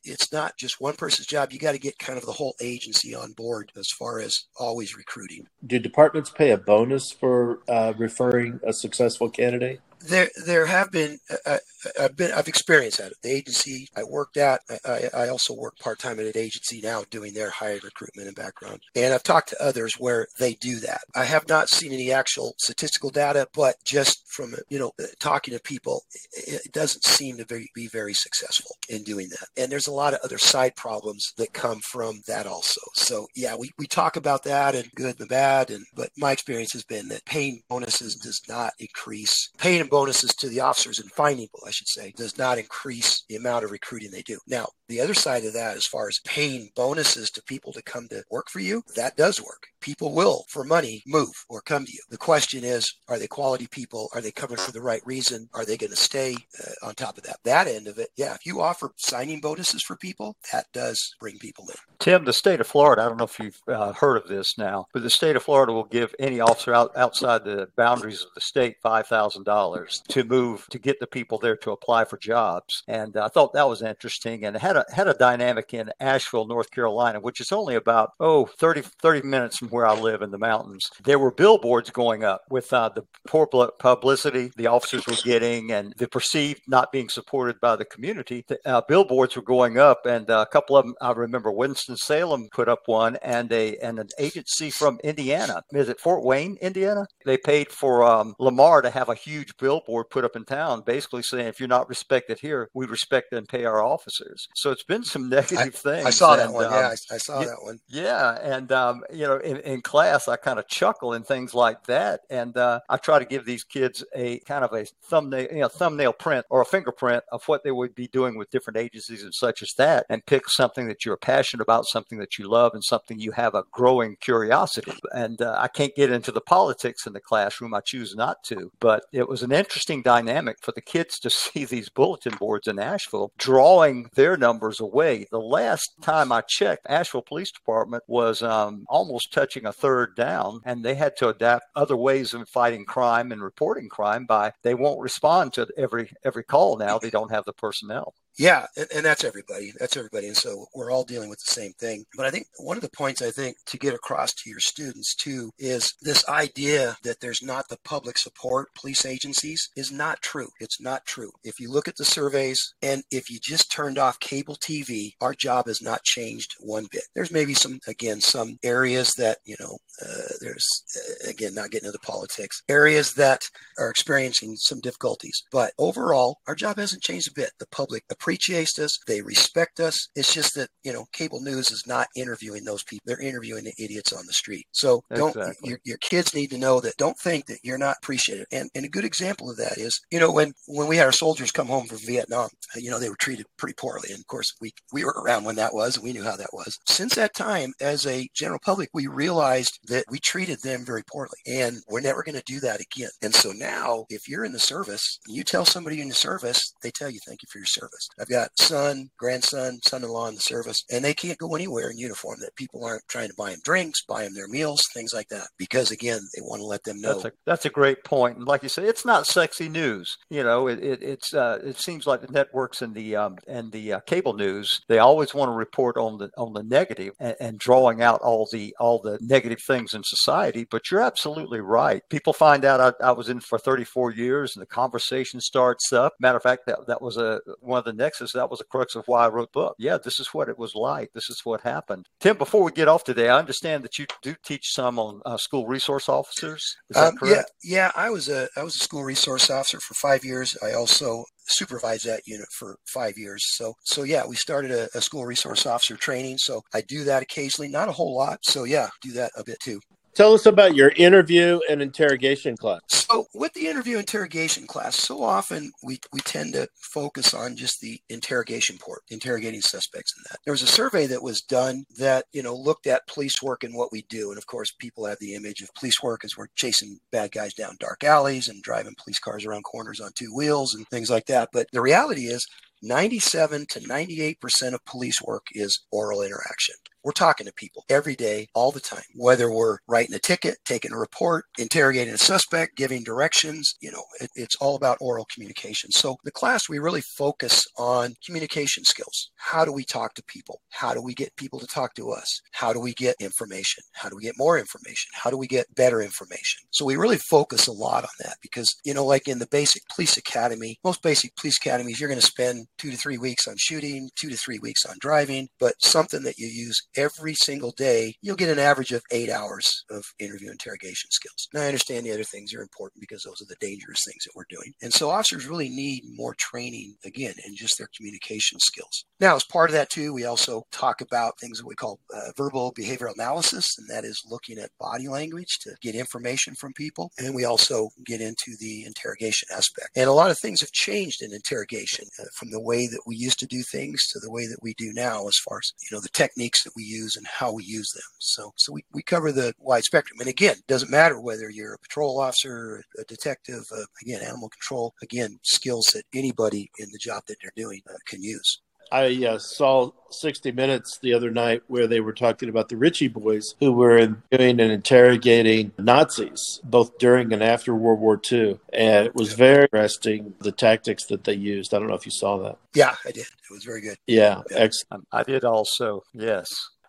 it's 0.05 0.32
not 0.32 0.56
just 0.56 0.81
one 0.81 0.96
person's 0.96 1.26
job. 1.26 1.52
You 1.52 1.58
got 1.58 1.73
to 1.73 1.79
get 1.79 1.99
kind 1.99 2.19
of 2.19 2.26
the 2.26 2.32
whole 2.32 2.55
agency 2.61 3.14
on 3.14 3.32
board 3.32 3.73
as 3.76 3.88
far 3.91 4.20
as 4.20 4.44
always 4.58 4.96
recruiting. 4.96 5.46
Do 5.67 5.79
departments 5.79 6.31
pay 6.31 6.50
a 6.50 6.58
bonus 6.58 7.12
for 7.12 7.61
uh, 7.69 7.93
referring 7.96 8.27
a 8.64 8.72
successful 8.72 9.28
candidate? 9.28 9.80
there 10.00 10.30
there 10.46 10.66
have 10.66 10.90
been 10.90 11.19
uh, 11.44 11.58
I've 11.98 12.16
been 12.16 12.32
I've 12.32 12.48
experienced 12.48 12.98
that. 12.98 13.12
The 13.22 13.30
agency 13.30 13.88
I 13.96 14.02
worked 14.04 14.36
at 14.36 14.60
I, 14.84 15.08
I 15.14 15.28
also 15.28 15.54
work 15.54 15.78
part 15.78 15.98
time 15.98 16.19
at 16.19 16.26
an 16.26 16.32
agency 16.36 16.80
now 16.80 17.04
doing 17.10 17.34
their 17.34 17.50
hired 17.50 17.84
recruitment 17.84 18.28
and 18.28 18.36
background. 18.36 18.80
And 18.94 19.14
I've 19.14 19.22
talked 19.22 19.50
to 19.50 19.62
others 19.62 19.94
where 19.98 20.26
they 20.38 20.54
do 20.54 20.80
that. 20.80 21.00
I 21.14 21.25
have 21.25 21.48
not 21.48 21.69
seen 21.69 21.92
any 21.92 22.12
actual 22.12 22.54
statistical 22.58 23.10
data 23.10 23.48
but 23.54 23.76
just 23.84 24.25
from 24.28 24.54
you 24.69 24.78
know 24.78 24.92
talking 25.19 25.54
to 25.54 25.60
people 25.60 26.02
it 26.32 26.72
doesn't 26.72 27.04
seem 27.04 27.36
to 27.38 27.46
be, 27.46 27.69
be 27.75 27.88
very 27.88 28.14
successful 28.14 28.72
in 28.88 29.02
doing 29.02 29.28
that. 29.31 29.48
And 29.56 29.70
there's 29.70 29.86
a 29.86 29.92
lot 29.92 30.14
of 30.14 30.20
other 30.24 30.38
side 30.38 30.76
problems 30.76 31.32
that 31.36 31.52
come 31.52 31.81
from 31.81 32.20
that 32.26 32.46
also. 32.46 32.81
So 32.94 33.26
yeah 33.36 33.54
we, 33.56 33.70
we 33.78 33.86
talk 33.86 34.16
about 34.16 34.44
that 34.44 34.74
and 34.74 34.90
good 34.94 35.20
and 35.20 35.28
bad 35.28 35.70
and 35.70 35.84
but 35.94 36.10
my 36.16 36.32
experience 36.32 36.72
has 36.72 36.84
been 36.84 37.08
that 37.08 37.24
paying 37.24 37.62
bonuses 37.69 38.16
does 38.16 38.40
not 38.48 38.72
increase 38.78 39.50
paying 39.58 39.86
bonuses 39.86 40.34
to 40.34 40.48
the 40.48 40.60
officers 40.60 40.98
and 40.98 41.10
finding 41.12 41.48
I 41.69 41.70
should 41.78 41.88
say, 41.88 42.12
does 42.16 42.36
not 42.36 42.58
increase 42.58 43.25
the 43.28 43.36
amount 43.36 43.64
of 43.64 43.70
recruiting 43.70 44.10
they 44.10 44.22
do. 44.22 44.38
Now, 44.48 44.66
the 44.88 45.00
other 45.00 45.14
side 45.14 45.44
of 45.44 45.52
that, 45.52 45.76
as 45.76 45.87
far 45.87 46.08
as 46.08 46.20
paying 46.25 46.70
bonuses 46.75 47.31
to 47.31 47.43
people 47.43 47.73
to 47.73 47.82
come 47.82 48.08
to 48.08 48.25
work 48.31 48.49
for 48.49 48.61
you, 48.61 48.82
that 48.96 49.17
does 49.17 49.40
work. 49.40 49.69
People 49.81 50.14
will, 50.14 50.44
for 50.49 50.64
money, 50.64 51.02
move 51.06 51.44
or 51.49 51.61
come 51.61 51.85
to 51.85 51.93
you. 51.93 52.00
The 52.11 52.19
question 52.19 52.64
is, 52.64 52.93
are 53.08 53.19
they 53.19 53.26
quality 53.26 53.67
people? 53.70 54.08
Are 54.14 54.20
they 54.20 54.32
coming 54.32 54.56
for 54.56 54.73
the 54.73 54.81
right 54.81 55.02
reason? 55.05 55.49
Are 55.55 55.64
they 55.64 55.76
going 55.76 55.90
to 55.90 55.96
stay 55.96 56.37
uh, 56.61 56.87
on 56.87 56.94
top 56.94 57.19
of 57.19 57.25
that? 57.25 57.37
That 57.44 57.69
end 57.69 57.87
of 57.87 57.99
it, 57.99 58.08
yeah, 58.17 58.35
if 58.35 58.44
you 58.44 58.61
offer 58.61 58.93
signing 58.96 59.40
bonuses 59.40 59.82
for 59.82 59.96
people, 59.96 60.37
that 60.52 60.67
does 60.73 61.14
bring 61.20 61.38
people 61.38 61.67
in. 61.69 61.76
Tim, 61.99 62.25
the 62.25 62.32
state 62.32 62.61
of 62.61 62.67
Florida, 62.67 63.02
I 63.02 63.08
don't 63.08 63.19
know 63.19 63.25
if 63.25 63.38
you've 63.38 63.61
uh, 63.69 63.93
heard 63.93 64.17
of 64.17 64.29
this 64.29 64.56
now, 64.56 64.87
but 64.93 65.02
the 65.02 65.11
state 65.11 65.37
of 65.37 65.43
Florida 65.43 65.73
will 65.73 65.84
give 65.84 66.14
any 66.19 66.41
officer 66.41 66.75
out, 66.75 66.96
outside 66.96 67.44
the 67.44 67.69
boundaries 67.76 68.23
of 68.23 68.29
the 68.34 68.41
state 68.41 68.76
$5,000 68.84 70.02
to 70.06 70.25
move 70.25 70.67
to 70.70 70.79
get 70.79 70.99
the 71.00 71.06
people 71.06 71.38
there 71.38 71.56
to 71.56 71.73
apply 71.73 72.05
for 72.05 72.17
jobs. 72.17 72.82
And 72.88 73.17
I 73.17 73.29
thought 73.29 73.52
that 73.52 73.69
was 73.69 73.82
interesting 73.82 74.44
and 74.44 74.56
it 74.56 74.62
had 74.62 74.77
a, 74.78 74.84
had 74.94 75.08
a 75.08 75.14
dynamic 75.14 75.75
in 75.75 75.90
Asheville, 76.00 76.46
North 76.46 76.70
Carolina, 76.70 77.20
which 77.20 77.40
is 77.40 77.52
only 77.52 77.75
about, 77.75 78.12
oh, 78.20 78.46
30, 78.46 78.82
30 79.02 79.22
minutes 79.26 79.58
from 79.58 79.69
where 79.69 79.86
I 79.86 79.98
live 79.98 80.22
in 80.22 80.30
the 80.30 80.38
mountains. 80.38 80.88
There 81.04 81.19
were 81.19 81.32
billboards 81.32 81.90
going 81.90 82.25
up 82.25 82.42
with 82.50 82.72
uh, 82.72 82.90
the 82.94 83.04
poor 83.26 83.46
publicity 83.46 84.50
the 84.56 84.66
officers 84.66 85.06
were 85.06 85.16
getting 85.25 85.72
and 85.72 85.92
the 85.96 86.08
perceived 86.08 86.62
not 86.66 86.92
being 86.92 87.08
supported 87.08 87.60
by 87.60 87.76
the 87.76 87.84
community. 87.84 88.44
The, 88.48 88.58
uh, 88.64 88.82
billboards 88.88 89.36
were 89.36 89.42
going 89.42 89.78
up, 89.78 90.06
and 90.06 90.30
uh, 90.30 90.44
a 90.48 90.52
couple 90.52 90.76
of 90.76 90.84
them, 90.84 90.94
I 91.00 91.12
remember 91.12 91.50
Winston 91.50 91.96
Salem 91.96 92.48
put 92.52 92.69
up 92.69 92.81
one, 92.86 93.16
and 93.16 93.52
a 93.52 93.76
and 93.78 93.98
an 93.98 94.08
agency 94.19 94.70
from 94.70 94.98
Indiana, 95.04 95.62
is 95.72 95.88
it 95.88 96.00
Fort 96.00 96.24
Wayne, 96.24 96.56
Indiana? 96.60 97.06
They 97.24 97.36
paid 97.36 97.70
for 97.70 98.04
um, 98.04 98.34
Lamar 98.38 98.82
to 98.82 98.91
have 98.91 99.08
a 99.08 99.14
huge 99.14 99.56
billboard 99.58 100.10
put 100.10 100.24
up 100.24 100.36
in 100.36 100.44
town, 100.44 100.82
basically 100.84 101.22
saying, 101.22 101.46
if 101.46 101.60
you're 101.60 101.69
not 101.69 101.88
respected 101.88 102.41
here, 102.41 102.69
we 102.74 102.86
respect 102.86 103.32
and 103.32 103.48
pay 103.48 103.64
our 103.64 103.82
officers. 103.82 104.48
So 104.55 104.68
it's 104.70 104.82
been 104.82 105.05
some 105.05 105.29
negative 105.39 105.58
I, 105.58 105.70
things. 105.70 106.06
I 106.06 106.10
saw 106.10 106.32
and, 106.32 106.41
that 106.41 106.53
one. 106.53 106.67
Um, 106.67 106.72
yeah, 106.72 106.89
I, 106.89 107.15
I 107.15 107.19
saw 107.19 107.41
that 107.41 107.63
one. 107.63 107.81
Yeah, 107.89 108.39
and 108.43 108.70
um, 108.72 109.05
you 109.13 109.27
know, 109.27 109.37
in, 109.37 109.58
in 109.58 109.82
class, 109.82 110.29
I 110.29 110.37
kind 110.37 110.58
of 110.58 110.69
chuckle 110.69 111.13
and 111.13 111.27
things 111.27 111.55
like 111.55 111.84
that, 111.84 112.20
and 112.31 112.56
uh, 112.56 112.81
I 112.89 112.96
try 112.96 113.19
to 113.19 113.25
give 113.25 113.44
these 113.44 113.65
kids 113.65 114.05
a 114.15 114.39
kind 114.41 114.65
of 114.65 114.72
a 114.72 114.87
thumbnail, 115.05 115.48
you 115.51 115.60
know, 115.60 115.69
thumbnail 115.69 116.13
print 116.13 116.46
or 116.51 116.60
a 116.60 116.67
fingerprint 116.67 117.25
of 117.32 117.44
what 117.46 117.65
they 117.65 117.70
would 117.70 117.94
be 117.94 118.08
doing 118.08 118.37
with 118.37 118.51
different 118.51 118.77
agencies 118.77 119.22
and 119.22 119.34
such 119.34 119.63
as 119.63 119.72
that, 119.79 120.06
and 120.08 120.27
pick 120.27 120.48
something 120.48 120.87
that 120.89 121.05
you're 121.05 121.17
passionate 121.17 121.63
about, 121.63 121.87
something 121.87 122.19
that 122.19 122.39
you 122.39 122.48
love, 122.48 122.72
and 122.75 122.84
something 122.84 123.19
you 123.19 123.32
have 123.32 123.55
a 123.55 123.65
growing 123.72 124.17
curiosity. 124.20 124.93
And 125.13 125.41
uh, 125.41 125.56
I 125.58 125.69
can't 125.69 125.94
get 125.94 126.10
into 126.10 126.32
the 126.32 126.41
politics 126.41 127.06
in 127.06 127.13
the 127.13 127.20
classroom. 127.20 127.75
I 127.75 127.81
choose 127.81 128.15
not 128.15 128.43
to, 128.44 128.70
but 128.81 129.05
it 129.13 129.29
was 129.29 129.43
an 129.43 129.53
interesting 129.53 130.03
dynamic 130.03 130.56
for 130.63 130.72
the 130.72 130.81
kids 130.81 131.19
to 131.20 131.31
see 131.39 131.65
these 131.65 131.89
bulletin 131.89 132.34
boards 132.39 132.69
in 132.69 132.79
Asheville 132.79 133.32
drawing 133.39 134.08
their 134.15 134.37
numbers 134.37 134.57
away. 134.81 135.27
The 135.31 135.41
last 135.41 135.93
time 136.03 136.32
I 136.32 136.41
checked, 136.43 136.86
Asheville 136.88 137.22
Police 137.22 137.50
Department 137.50 138.03
was 138.06 138.43
um, 138.43 138.84
almost 138.88 139.32
touching 139.32 139.67
a 139.67 139.72
third 139.72 140.17
down, 140.17 140.60
and 140.65 140.84
they 140.84 140.94
had 140.94 141.17
to 141.19 141.29
adapt 141.29 141.67
other 141.74 141.96
ways 141.96 142.34
of 142.34 142.48
fighting 142.48 142.84
crime 142.84 143.32
and 143.32 143.43
reporting 143.43 143.88
crime 143.88 144.27
by 144.27 144.53
they 144.62 144.74
won't 144.74 145.00
respond 145.00 145.53
to 145.55 145.67
every 145.77 146.10
every 146.24 146.44
call 146.44 146.77
now. 146.77 146.98
They 146.98 147.10
don't 147.10 147.31
have 147.31 147.44
the 147.44 147.53
personnel. 147.53 148.15
Yeah, 148.38 148.66
and, 148.94 149.04
that's 149.04 149.24
everybody. 149.24 149.72
That's 149.80 149.96
everybody. 149.96 150.28
And 150.28 150.36
so 150.36 150.66
we're 150.72 150.92
all 150.92 151.02
dealing 151.02 151.28
with 151.28 151.40
the 151.40 151.52
same 151.52 151.72
thing. 151.72 152.04
But 152.16 152.26
I 152.26 152.30
think 152.30 152.46
one 152.58 152.76
of 152.76 152.82
the 152.82 152.90
points 152.90 153.20
I 153.20 153.30
think 153.30 153.56
to 153.66 153.78
get 153.78 153.94
across 153.94 154.32
to 154.32 154.50
your 154.50 154.60
students 154.60 155.16
too 155.16 155.50
is 155.58 155.92
this 156.02 156.26
idea 156.28 156.96
that 157.02 157.20
there's 157.20 157.42
not 157.42 157.68
the 157.68 157.78
public 157.84 158.16
support 158.16 158.68
police 158.78 159.04
agencies 159.04 159.68
is 159.76 159.90
not 159.90 160.22
true. 160.22 160.48
It's 160.60 160.80
not 160.80 161.04
true. 161.04 161.30
If 161.42 161.58
you 161.58 161.70
look 161.70 161.88
at 161.88 161.96
the 161.96 162.04
surveys 162.04 162.60
and 162.80 163.02
if 163.10 163.28
you 163.28 163.38
just 163.42 163.72
turned 163.72 163.98
off 163.98 164.20
cable 164.20 164.56
TV, 164.56 165.12
our 165.20 165.34
job 165.34 165.66
has 165.66 165.82
not 165.82 166.04
changed 166.04 166.54
one 166.60 166.86
bit. 166.92 167.04
There's 167.16 167.32
maybe 167.32 167.54
some, 167.54 167.80
again, 167.88 168.20
some 168.20 168.58
areas 168.62 169.12
that, 169.18 169.38
you 169.44 169.56
know, 169.58 169.78
uh, 170.00 170.32
there's, 170.40 170.66
uh, 170.96 171.30
again, 171.30 171.54
not 171.54 171.70
getting 171.70 171.86
into 171.88 171.98
politics, 172.00 172.62
areas 172.68 173.14
that 173.14 173.42
are 173.78 173.90
experiencing 173.90 174.54
some 174.56 174.80
difficulties. 174.80 175.42
But 175.50 175.72
overall, 175.78 176.38
our 176.46 176.54
job 176.54 176.76
hasn't 176.78 177.02
changed 177.02 177.28
a 177.28 177.34
bit. 177.34 177.50
The 177.58 177.66
public 177.66 178.04
appreciate 178.29 178.79
us, 178.79 178.99
they 179.06 179.23
respect 179.23 179.81
us. 179.81 180.08
It's 180.15 180.35
just 180.35 180.55
that, 180.55 180.69
you 180.85 180.93
know, 180.93 181.06
cable 181.13 181.41
news 181.41 181.70
is 181.70 181.85
not 181.87 182.08
interviewing 182.15 182.65
those 182.65 182.82
people. 182.85 183.03
They're 183.06 183.20
interviewing 183.20 183.65
the 183.65 183.73
idiots 183.82 184.13
on 184.13 184.27
the 184.27 184.32
street. 184.32 184.67
So 184.73 185.03
don't, 185.15 185.35
exactly. 185.35 185.70
your, 185.70 185.79
your 185.85 185.97
kids 185.99 186.35
need 186.35 186.51
to 186.51 186.58
know 186.58 186.81
that 186.81 186.97
don't 186.99 187.19
think 187.19 187.47
that 187.47 187.61
you're 187.63 187.79
not 187.79 187.97
appreciated. 188.03 188.47
And, 188.53 188.69
and 188.75 188.85
a 188.85 188.89
good 188.91 189.05
example 189.05 189.51
of 189.51 189.56
that 189.56 189.79
is, 189.79 189.99
you 190.11 190.20
know, 190.20 190.31
when, 190.31 190.53
when 190.67 190.89
we 190.89 190.97
had 190.97 191.06
our 191.06 191.13
soldiers 191.13 191.51
come 191.51 191.69
home 191.69 191.87
from 191.87 191.99
Vietnam, 191.99 192.49
you 192.77 192.91
know, 192.91 192.99
they 192.99 193.08
were 193.08 193.17
treated 193.17 193.47
pretty 193.56 193.75
poorly. 193.75 194.11
And 194.11 194.19
of 194.19 194.27
course, 194.27 194.53
we, 194.61 194.73
we 194.93 195.05
were 195.05 195.17
around 195.25 195.44
when 195.44 195.56
that 195.56 195.73
was, 195.73 195.97
and 195.97 196.05
we 196.05 196.13
knew 196.13 196.25
how 196.25 196.37
that 196.37 196.53
was. 196.53 196.79
Since 196.87 197.15
that 197.15 197.35
time, 197.35 197.73
as 197.81 198.06
a 198.06 198.29
general 198.35 198.61
public, 198.63 198.91
we 198.93 199.06
realized 199.06 199.79
that 199.89 200.05
we 200.11 200.19
treated 200.19 200.61
them 200.63 200.85
very 200.85 201.03
poorly 201.11 201.39
and 201.47 201.79
we're 201.89 202.01
never 202.01 202.23
going 202.23 202.39
to 202.39 202.43
do 202.44 202.61
that 202.61 202.81
again. 202.81 203.11
And 203.23 203.35
so 203.35 203.53
now, 203.53 204.05
if 204.11 204.29
you're 204.29 204.44
in 204.44 204.53
the 204.53 204.58
service, 204.58 205.19
you 205.27 205.44
tell 205.44 205.65
somebody 205.65 206.01
in 206.01 206.08
the 206.08 206.15
service, 206.15 206.75
they 206.82 206.91
tell 206.91 207.11
you, 207.11 207.20
thank 207.27 207.43
you 207.43 207.49
for 207.51 207.58
your 207.58 207.67
service. 207.67 208.08
I've 208.20 208.29
got 208.29 208.51
son, 208.58 209.10
grandson, 209.17 209.79
son 209.82 210.05
in 210.05 210.10
law 210.10 210.29
in 210.29 210.34
the 210.34 210.41
service, 210.41 210.84
and 210.91 211.05
they 211.05 211.15
can't 211.15 211.39
go 211.39 211.55
anywhere 211.55 211.91
in 211.91 211.98
uniform 211.98 212.39
that 212.41 212.56
people 212.56 212.84
aren't 212.84 213.06
trying 213.08 213.29
to 213.29 213.34
buy 213.37 213.51
them 213.51 213.60
drinks, 213.65 214.03
buy 214.05 214.25
them 214.25 214.34
their 214.34 214.48
meals, 214.48 214.82
things 214.93 215.13
like 215.15 215.29
that. 215.29 215.48
Because 215.58 215.91
again, 215.91 216.20
they 216.34 216.43
want 216.43 216.60
to 216.60 216.67
let 216.67 216.84
them 216.84 217.01
know. 217.01 217.15
That's 217.15 217.25
a, 217.25 217.32
that's 217.46 217.67
a 217.67 217.70
great 217.70 218.05
point. 218.05 218.39
And 218.39 218.46
like 218.46 218.63
you 218.63 218.69
say, 218.69 218.84
it's 218.84 219.05
not 219.05 219.27
sexy 219.27 219.69
news. 219.69 220.17
You 220.31 220.43
know, 220.43 220.69
it, 220.69 220.82
it 220.82 221.03
it's 221.03 221.34
uh, 221.34 221.60
it 221.65 221.79
seems 221.79 222.06
like 222.06 222.20
the 222.20 222.32
networks 222.32 222.82
and 222.82 222.94
the 222.94 223.17
um, 223.17 223.37
and 223.46 223.72
the 223.72 223.94
uh, 223.94 224.01
cable 224.01 224.34
news 224.34 224.81
they 224.89 224.98
always 224.98 225.34
want 225.34 225.48
to 225.48 225.53
report 225.53 225.96
on 225.96 226.19
the 226.19 226.31
on 226.37 226.53
the 226.53 226.63
negative 226.63 227.15
and, 227.20 227.37
and 227.41 227.58
drawing 227.58 228.03
out 228.03 228.20
all 228.20 228.48
the 228.53 228.75
all 228.79 229.01
the 229.01 229.19
negative 229.20 229.60
things 229.67 229.94
in 229.94 230.03
society. 230.05 230.67
But 230.70 230.91
you're 230.91 231.01
absolutely 231.01 231.60
right. 231.60 232.03
People 232.10 232.32
find 232.32 232.65
out 232.65 232.96
I, 233.01 233.08
I 233.08 233.13
was 233.13 233.29
in 233.29 233.41
for 233.41 233.58
34 233.58 234.13
years, 234.13 234.56
and 234.56 234.63
the 234.63 234.67
conversation 234.67 235.41
starts 235.41 235.93
up. 235.93 236.15
Matter 236.20 236.37
of 236.37 236.43
fact, 236.43 236.67
that 236.67 236.87
that 236.87 237.03
was 237.03 237.17
a 237.17 237.41
one 237.60 237.79
of 237.79 237.84
the 237.84 237.93
nexus. 237.98 238.32
That 238.32 238.50
was 238.50 238.60
a 238.60 238.64
crux 238.64 238.94
of 238.94 239.05
why 239.06 239.26
I 239.26 239.28
wrote 239.28 239.52
the 239.52 239.60
book. 239.60 239.76
Yeah, 239.78 239.98
this 240.02 240.19
is 240.19 240.28
what 240.28 240.48
it 240.48 240.58
was 240.58 240.74
like. 240.74 241.10
This 241.14 241.28
is 241.28 241.40
what 241.44 241.60
happened. 241.62 242.06
Tim, 242.20 242.38
before 242.38 242.62
we 242.62 242.72
get 242.72 242.88
off 242.88 243.05
today, 243.05 243.28
I 243.28 243.38
understand 243.38 243.84
that 243.84 243.98
you 243.98 244.06
do 244.22 244.34
teach 244.44 244.72
some 244.72 244.98
on 244.98 245.20
uh, 245.26 245.36
school 245.36 245.67
resource 245.67 246.08
officers. 246.08 246.62
Is 246.90 246.96
that 246.96 247.08
um, 247.08 247.17
correct? 247.17 247.50
Yeah, 247.62 247.76
yeah. 247.76 247.93
I 247.94 248.10
was 248.10 248.28
a 248.28 248.48
I 248.56 248.62
was 248.62 248.76
a 248.76 248.84
school 248.84 249.05
resource 249.05 249.50
officer 249.50 249.81
for 249.81 249.94
five 249.94 250.24
years. 250.24 250.56
I 250.62 250.72
also 250.72 251.24
supervised 251.48 252.06
that 252.06 252.22
unit 252.26 252.48
for 252.58 252.76
five 252.93 253.14
years. 253.17 253.43
So, 253.55 253.74
so 253.84 254.02
yeah, 254.02 254.26
we 254.26 254.36
started 254.36 254.70
a, 254.70 254.88
a, 254.94 255.00
school 255.00 255.24
resource 255.24 255.67
officer 255.67 255.96
training. 255.96 256.38
So 256.38 256.62
I 256.74 256.82
do 256.82 257.05
that 257.05 257.22
occasionally, 257.22 257.70
not 257.70 257.88
a 257.88 257.93
whole 257.93 258.14
lot. 258.14 258.38
So 258.43 258.64
yeah, 258.64 258.88
do 259.02 259.12
that 259.12 259.32
a 259.36 259.44
bit 259.44 259.58
too. 259.62 259.81
Tell 260.19 260.34
us 260.34 260.46
about 260.46 260.75
your 260.75 260.89
interview 260.96 261.60
and 261.70 261.81
interrogation 261.81 262.56
class. 262.56 262.81
So, 262.89 263.27
with 263.34 263.53
the 263.53 263.69
interview 263.69 263.98
interrogation 263.98 264.67
class, 264.67 264.96
so 264.96 265.22
often 265.22 265.70
we, 265.84 266.01
we 266.13 266.19
tend 266.19 266.55
to 266.55 266.67
focus 266.75 267.32
on 267.32 267.55
just 267.55 267.81
the 267.81 268.01
interrogation 268.08 268.79
port, 268.79 269.03
interrogating 269.10 269.60
suspects 269.60 270.13
in 270.17 270.25
that. 270.29 270.41
There 270.44 270.53
was 270.53 270.63
a 270.63 270.67
survey 270.67 271.06
that 271.06 271.22
was 271.22 271.41
done 271.43 271.84
that, 271.98 272.25
you 272.32 272.43
know, 272.43 272.56
looked 272.56 272.89
at 272.89 273.06
police 273.06 273.41
work 273.41 273.63
and 273.63 273.77
what 273.77 273.93
we 273.93 274.03
do. 274.08 274.31
And 274.31 274.39
of 274.39 274.48
course, 274.48 274.72
people 274.72 275.06
have 275.06 275.20
the 275.20 275.37
image 275.37 275.63
of 275.63 275.72
police 275.75 276.03
work 276.03 276.25
as 276.25 276.37
we're 276.37 276.48
chasing 276.56 276.98
bad 277.13 277.31
guys 277.31 277.55
down 277.55 277.77
dark 277.79 278.03
alleys 278.03 278.48
and 278.48 278.60
driving 278.60 278.96
police 279.01 279.20
cars 279.20 279.46
around 279.46 279.63
corners 279.63 280.01
on 280.01 280.10
two 280.19 280.34
wheels 280.34 280.75
and 280.75 280.84
things 280.89 281.10
like 281.10 281.27
that. 281.27 281.51
But 281.53 281.69
the 281.72 281.81
reality 281.81 282.22
is, 282.22 282.44
97 282.82 283.67
to 283.70 283.81
98% 283.81 284.75
of 284.75 284.84
police 284.84 285.20
work 285.22 285.46
is 285.53 285.81
oral 285.91 286.22
interaction. 286.22 286.77
We're 287.08 287.12
talking 287.12 287.46
to 287.46 287.53
people 287.55 287.86
every 287.88 288.15
day, 288.15 288.48
all 288.55 288.70
the 288.70 288.81
time, 288.81 289.00
whether 289.15 289.50
we're 289.50 289.79
writing 289.88 290.15
a 290.15 290.19
ticket, 290.19 290.58
taking 290.67 290.93
a 290.93 290.98
report, 290.98 291.46
interrogating 291.58 292.12
a 292.12 292.19
suspect, 292.19 292.77
giving 292.77 293.03
directions. 293.03 293.77
You 293.81 293.93
know, 293.93 294.05
it, 294.20 294.29
it's 294.34 294.56
all 294.56 294.77
about 294.77 294.98
oral 295.00 295.27
communication. 295.32 295.91
So 295.91 296.19
the 296.24 296.31
class, 296.31 296.69
we 296.69 296.79
really 296.79 297.00
focus 297.00 297.67
on 297.79 298.15
communication 298.27 298.84
skills. 298.84 299.31
How 299.36 299.65
do 299.65 299.72
we 299.72 299.84
talk 299.84 300.12
to 300.17 300.22
people? 300.24 300.60
How 300.69 300.93
do 300.93 301.00
we 301.00 301.15
get 301.15 301.34
people 301.36 301.58
to 301.60 301.67
talk 301.67 301.94
to 301.94 302.10
us? 302.10 302.43
How 302.53 302.74
do 302.74 302.79
we 302.79 302.93
get 302.93 303.17
information? 303.20 303.84
How 303.94 304.10
do 304.10 304.17
we 304.17 304.24
get 304.24 304.34
more 304.36 304.58
information? 304.58 305.10
How 305.15 305.31
do 305.31 305.38
we 305.38 305.46
get 305.46 305.74
better 305.74 306.03
information? 306.03 306.60
So 306.72 306.84
we 306.84 306.96
really 306.96 307.17
focus 307.17 307.67
a 307.69 307.72
lot 307.72 308.05
on 308.05 308.10
that 308.19 308.36
because, 308.43 308.77
you 308.84 308.93
know, 308.93 309.06
like 309.06 309.29
in 309.29 309.38
the 309.38 309.48
basic 309.50 309.82
police 309.88 310.19
academy, 310.19 310.79
most 310.84 311.03
basic 311.03 311.34
police 311.36 311.56
academies, 311.56 312.00
you're 312.00 312.10
going 312.10 312.20
to 312.20 312.27
spend 312.27 312.67
two 312.77 312.91
to 312.91 312.98
three 312.98 313.17
weeks 313.17 313.48
on 313.48 313.55
shooting, 313.56 314.10
two 314.15 314.29
to 314.29 314.36
three 314.36 314.58
weeks 314.58 314.84
on 314.84 314.96
driving, 315.00 315.48
but 315.58 315.72
something 315.79 316.22
that 316.24 316.36
you 316.36 316.48
use 316.48 316.82
every 316.98 317.34
single 317.34 317.70
day, 317.70 318.14
you'll 318.20 318.36
get 318.36 318.50
an 318.50 318.58
average 318.58 318.93
of 318.93 319.02
eight 319.12 319.31
hours 319.31 319.84
of 319.90 320.05
interview 320.19 320.50
interrogation 320.50 321.10
skills. 321.10 321.48
Now, 321.55 321.62
I 321.62 321.67
understand 321.67 322.05
the 322.05 322.12
other 322.12 322.24
things 322.24 322.52
are 322.52 322.60
important 322.60 323.00
because 323.00 323.22
those 323.22 323.40
are 323.40 323.48
the 323.48 323.56
dangerous 323.60 324.00
things 324.05 324.24
that 324.24 324.32
we're 324.34 324.44
doing. 324.50 324.72
And 324.82 324.93
so 324.93 325.10
officers 325.10 325.46
really 325.46 325.69
need 325.69 326.02
more 326.17 326.34
training, 326.38 326.96
again, 327.05 327.34
in 327.46 327.55
just 327.55 327.78
their 327.78 327.88
communication 327.96 328.58
skills. 328.60 329.05
Now, 329.20 329.36
as 329.36 329.44
part 329.44 329.70
of 329.70 329.74
that, 329.74 329.90
too, 329.90 330.12
we 330.12 330.24
also 330.24 330.64
talk 330.72 331.00
about 331.00 331.38
things 331.38 331.58
that 331.58 331.67
we 331.67 331.74
call 331.74 332.00
uh, 332.14 332.32
verbal 332.36 332.74
behavioral 332.78 333.14
analysis, 333.14 333.67
and 333.78 333.88
that 333.88 334.05
is 334.05 334.20
looking 334.28 334.58
at 334.58 334.70
body 334.81 335.08
language 335.08 335.58
to 335.62 335.76
get 335.81 335.94
information 335.94 336.55
from 336.56 336.72
people. 336.72 337.10
And 337.19 337.34
we 337.34 337.44
also 337.44 337.88
get 338.05 338.20
into 338.20 338.56
the 338.60 338.84
interrogation 338.84 339.48
aspect. 339.55 339.90
And 339.96 340.08
a 340.08 340.12
lot 340.12 340.31
of 340.31 340.38
things 340.38 340.60
have 340.60 340.72
changed 340.72 341.22
in 341.22 341.32
interrogation 341.32 342.06
uh, 342.20 342.24
from 342.36 342.50
the 342.50 342.60
way 342.60 342.86
that 342.86 343.02
we 343.06 343.17
used 343.17 343.38
to 343.40 343.46
do 343.46 343.62
things 343.70 344.06
to 344.08 344.19
the 344.19 344.31
way 344.31 344.46
that 344.46 344.62
we 344.62 344.74
do 344.74 344.93
now, 344.93 345.26
as 345.26 345.36
far 345.48 345.58
as, 345.58 345.72
you 345.82 345.94
know, 345.94 346.00
the 346.00 346.08
techniques 346.08 346.64
that 346.64 346.72
we 346.79 346.85
use 346.85 347.17
and 347.17 347.27
how 347.27 347.53
we 347.53 347.65
use 347.65 347.91
them. 347.93 348.11
So, 348.20 348.53
so 348.56 348.73
we, 348.73 348.82
we 348.94 349.03
cover 349.03 349.32
the 349.32 349.53
wide 349.58 349.85
spectrum. 349.85 350.20
And 350.20 350.29
again, 350.29 350.56
it 350.58 350.67
doesn't 350.69 350.91
matter 350.91 351.20
whether 351.20 351.51
you're 351.51 351.75
a 351.75 351.79
patrol 351.79 352.20
officer, 352.20 352.85
a 352.99 353.05
detective, 353.05 353.65
uh, 353.77 353.82
again, 354.03 354.23
animal 354.23 354.49
control, 354.49 354.94
again, 355.03 355.39
skills 355.43 355.87
that 355.94 356.05
anybody 356.15 356.70
in 356.79 356.89
the 356.93 356.99
job 356.99 357.25
that 357.27 357.37
they're 357.43 357.51
doing 357.56 357.82
uh, 357.91 357.99
can 358.06 358.23
use. 358.23 358.61
I 358.90 359.24
uh, 359.26 359.38
saw 359.38 359.90
60 360.10 360.52
Minutes 360.52 360.98
the 361.02 361.14
other 361.14 361.30
night 361.30 361.62
where 361.66 361.86
they 361.86 362.00
were 362.00 362.12
talking 362.12 362.48
about 362.48 362.68
the 362.68 362.76
Ritchie 362.76 363.08
boys 363.08 363.54
who 363.60 363.72
were 363.72 363.98
doing 364.30 364.60
and 364.60 364.72
interrogating 364.72 365.72
Nazis 365.78 366.60
both 366.64 366.98
during 366.98 367.32
and 367.32 367.42
after 367.42 367.74
World 367.74 368.00
War 368.00 368.20
II. 368.30 368.58
And 368.72 369.06
it 369.06 369.14
was 369.14 369.32
very 369.34 369.64
interesting 369.64 370.34
the 370.40 370.52
tactics 370.52 371.06
that 371.06 371.24
they 371.24 371.34
used. 371.34 371.74
I 371.74 371.78
don't 371.78 371.88
know 371.88 371.94
if 371.94 372.06
you 372.06 372.12
saw 372.12 372.38
that. 372.38 372.58
Yeah, 372.74 372.94
I 373.04 373.10
did. 373.10 373.26
It 373.26 373.50
was 373.50 373.64
very 373.64 373.80
good. 373.80 373.98
Yeah, 374.06 374.42
yeah. 374.50 374.56
excellent. 374.56 375.06
I 375.12 375.22
did 375.22 375.44
also, 375.44 376.02
yes. 376.12 376.48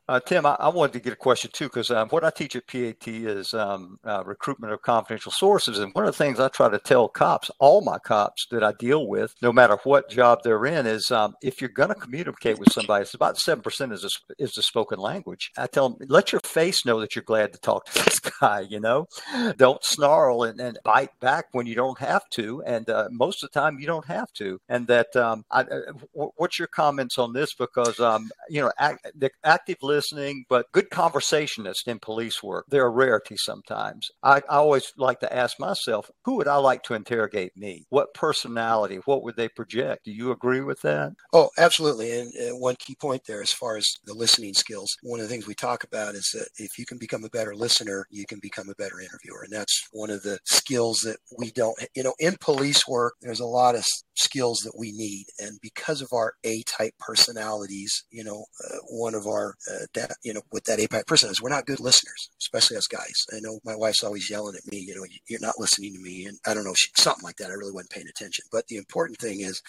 Uh, 0.09 0.19
Tim, 0.19 0.43
I, 0.43 0.55
I, 0.59 0.69
wanted 0.69 0.93
to 0.93 1.01
get 1.01 1.13
a 1.13 1.15
question 1.15 1.51
too 1.53 1.65
because 1.65 1.91
um, 1.91 2.09
what 2.09 2.23
I 2.23 2.31
teach 2.31 2.55
at 2.55 2.65
PAT 2.65 3.07
is 3.07 3.53
um, 3.53 3.99
uh, 4.03 4.23
recruitment 4.25 4.73
of 4.73 4.81
confidential 4.81 5.31
sources, 5.31 5.77
and 5.77 5.93
one 5.93 6.03
of 6.03 6.17
the 6.17 6.17
things 6.17 6.39
I 6.39 6.47
try 6.47 6.67
to 6.67 6.79
tell 6.79 7.07
cops, 7.07 7.51
all 7.59 7.81
my 7.81 7.99
cops 7.99 8.47
that 8.49 8.63
I 8.63 8.71
deal 8.79 9.07
with, 9.07 9.35
no 9.43 9.53
matter 9.53 9.77
what 9.83 10.09
job 10.09 10.39
they're 10.43 10.65
in, 10.65 10.87
is 10.87 11.11
um, 11.11 11.35
if 11.43 11.61
you're 11.61 11.69
going 11.69 11.89
to 11.89 11.95
communicate 11.95 12.57
with 12.57 12.71
somebody, 12.71 13.03
it's 13.03 13.13
about 13.13 13.37
seven 13.37 13.61
percent 13.61 13.93
is 13.93 14.03
a, 14.03 14.09
is 14.43 14.53
the 14.53 14.63
spoken 14.63 14.97
language. 14.97 15.51
I 15.55 15.67
tell 15.67 15.89
them, 15.89 16.07
let 16.09 16.31
your 16.31 16.41
face 16.43 16.87
know 16.87 16.99
that 17.01 17.15
you're 17.15 17.21
glad 17.21 17.53
to 17.53 17.59
talk 17.59 17.85
to 17.85 18.03
this 18.03 18.19
guy. 18.19 18.61
You 18.61 18.79
know, 18.79 19.05
don't 19.57 19.83
snarl 19.83 20.41
and, 20.41 20.59
and 20.59 20.79
bite 20.83 21.19
back 21.19 21.45
when 21.51 21.67
you 21.67 21.75
don't 21.75 21.99
have 21.99 22.27
to, 22.31 22.63
and 22.65 22.89
uh, 22.89 23.09
most 23.11 23.43
of 23.43 23.51
the 23.51 23.59
time 23.59 23.77
you 23.77 23.85
don't 23.85 24.07
have 24.07 24.33
to. 24.33 24.59
And 24.69 24.87
that, 24.87 25.15
um, 25.15 25.45
I, 25.51 25.61
uh, 25.61 25.93
what's 26.13 26.57
your 26.57 26.67
comments 26.67 27.19
on 27.19 27.31
this? 27.31 27.53
Because 27.53 27.99
um, 27.99 28.31
you 28.49 28.59
know, 28.59 28.71
act, 28.79 29.05
the 29.15 29.29
active 29.43 29.77
list 29.83 29.98
listening, 29.99 30.45
but 30.47 30.71
good 30.71 30.89
conversationists 30.89 31.87
in 31.87 31.99
police 31.99 32.41
work. 32.41 32.65
They're 32.69 32.85
a 32.85 32.89
rarity 32.89 33.35
sometimes. 33.37 34.07
I, 34.23 34.37
I 34.49 34.57
always 34.65 34.93
like 34.97 35.19
to 35.19 35.33
ask 35.43 35.59
myself, 35.59 36.09
who 36.25 36.37
would 36.37 36.47
I 36.47 36.55
like 36.55 36.83
to 36.83 36.93
interrogate 36.93 37.53
me? 37.57 37.73
What 37.89 38.13
personality? 38.13 38.99
What 39.05 39.23
would 39.23 39.35
they 39.35 39.49
project? 39.49 40.05
Do 40.05 40.11
you 40.11 40.31
agree 40.31 40.61
with 40.61 40.79
that? 40.81 41.13
Oh, 41.33 41.49
absolutely. 41.57 42.09
And, 42.17 42.29
one 42.59 42.75
key 42.79 42.95
point 42.95 43.21
there, 43.27 43.41
as 43.41 43.51
far 43.51 43.77
as 43.77 43.87
the 44.05 44.13
listening 44.13 44.53
skills, 44.53 44.89
one 45.03 45.19
of 45.19 45.25
the 45.25 45.31
things 45.31 45.47
we 45.47 45.55
talk 45.55 45.83
about 45.83 46.15
is 46.15 46.27
that 46.33 46.47
if 46.57 46.77
you 46.79 46.85
can 46.85 46.97
become 46.97 47.23
a 47.23 47.29
better 47.29 47.53
listener, 47.55 48.05
you 48.09 48.25
can 48.25 48.39
become 48.41 48.69
a 48.69 48.75
better 48.75 48.99
interviewer. 48.99 49.43
And 49.43 49.53
that's 49.53 49.87
one 49.91 50.09
of 50.09 50.21
the 50.23 50.39
skills 50.45 50.99
that 50.99 51.17
we 51.37 51.51
don't, 51.51 51.77
you 51.95 52.03
know, 52.03 52.15
in 52.19 52.35
police 52.39 52.81
work, 52.87 53.13
there's 53.21 53.39
a 53.39 53.45
lot 53.61 53.75
of 53.75 53.85
skills 54.15 54.59
that 54.59 54.77
we 54.77 54.91
need. 54.91 55.25
And 55.39 55.57
because 55.61 56.01
of 56.01 56.09
our 56.11 56.33
A 56.43 56.63
type 56.63 56.93
personalities, 56.99 58.03
you 58.11 58.23
know, 58.23 58.45
uh, 58.65 58.77
one 58.89 59.15
of 59.15 59.25
our 59.25 59.55
uh, 59.71 59.85
that 59.93 60.11
you 60.23 60.33
know 60.33 60.41
with 60.51 60.63
that 60.65 60.79
A-type 60.79 61.07
person 61.07 61.29
is 61.29 61.41
we're 61.41 61.49
not 61.49 61.65
good 61.65 61.79
listeners, 61.79 62.29
especially 62.39 62.77
as 62.77 62.87
guys. 62.87 63.25
I 63.35 63.39
know 63.41 63.59
my 63.63 63.75
wife's 63.75 64.03
always 64.03 64.29
yelling 64.29 64.55
at 64.55 64.71
me, 64.71 64.79
you 64.79 64.95
know, 64.95 65.05
you're 65.27 65.39
not 65.39 65.59
listening 65.59 65.93
to 65.93 65.99
me, 65.99 66.25
and 66.25 66.37
I 66.45 66.53
don't 66.53 66.63
know 66.63 66.75
something 66.97 67.23
like 67.23 67.37
that. 67.37 67.49
I 67.49 67.53
really 67.53 67.71
wasn't 67.71 67.91
paying 67.91 68.07
attention. 68.07 68.45
But 68.51 68.67
the 68.67 68.77
important 68.77 69.19
thing 69.19 69.41
is 69.41 69.61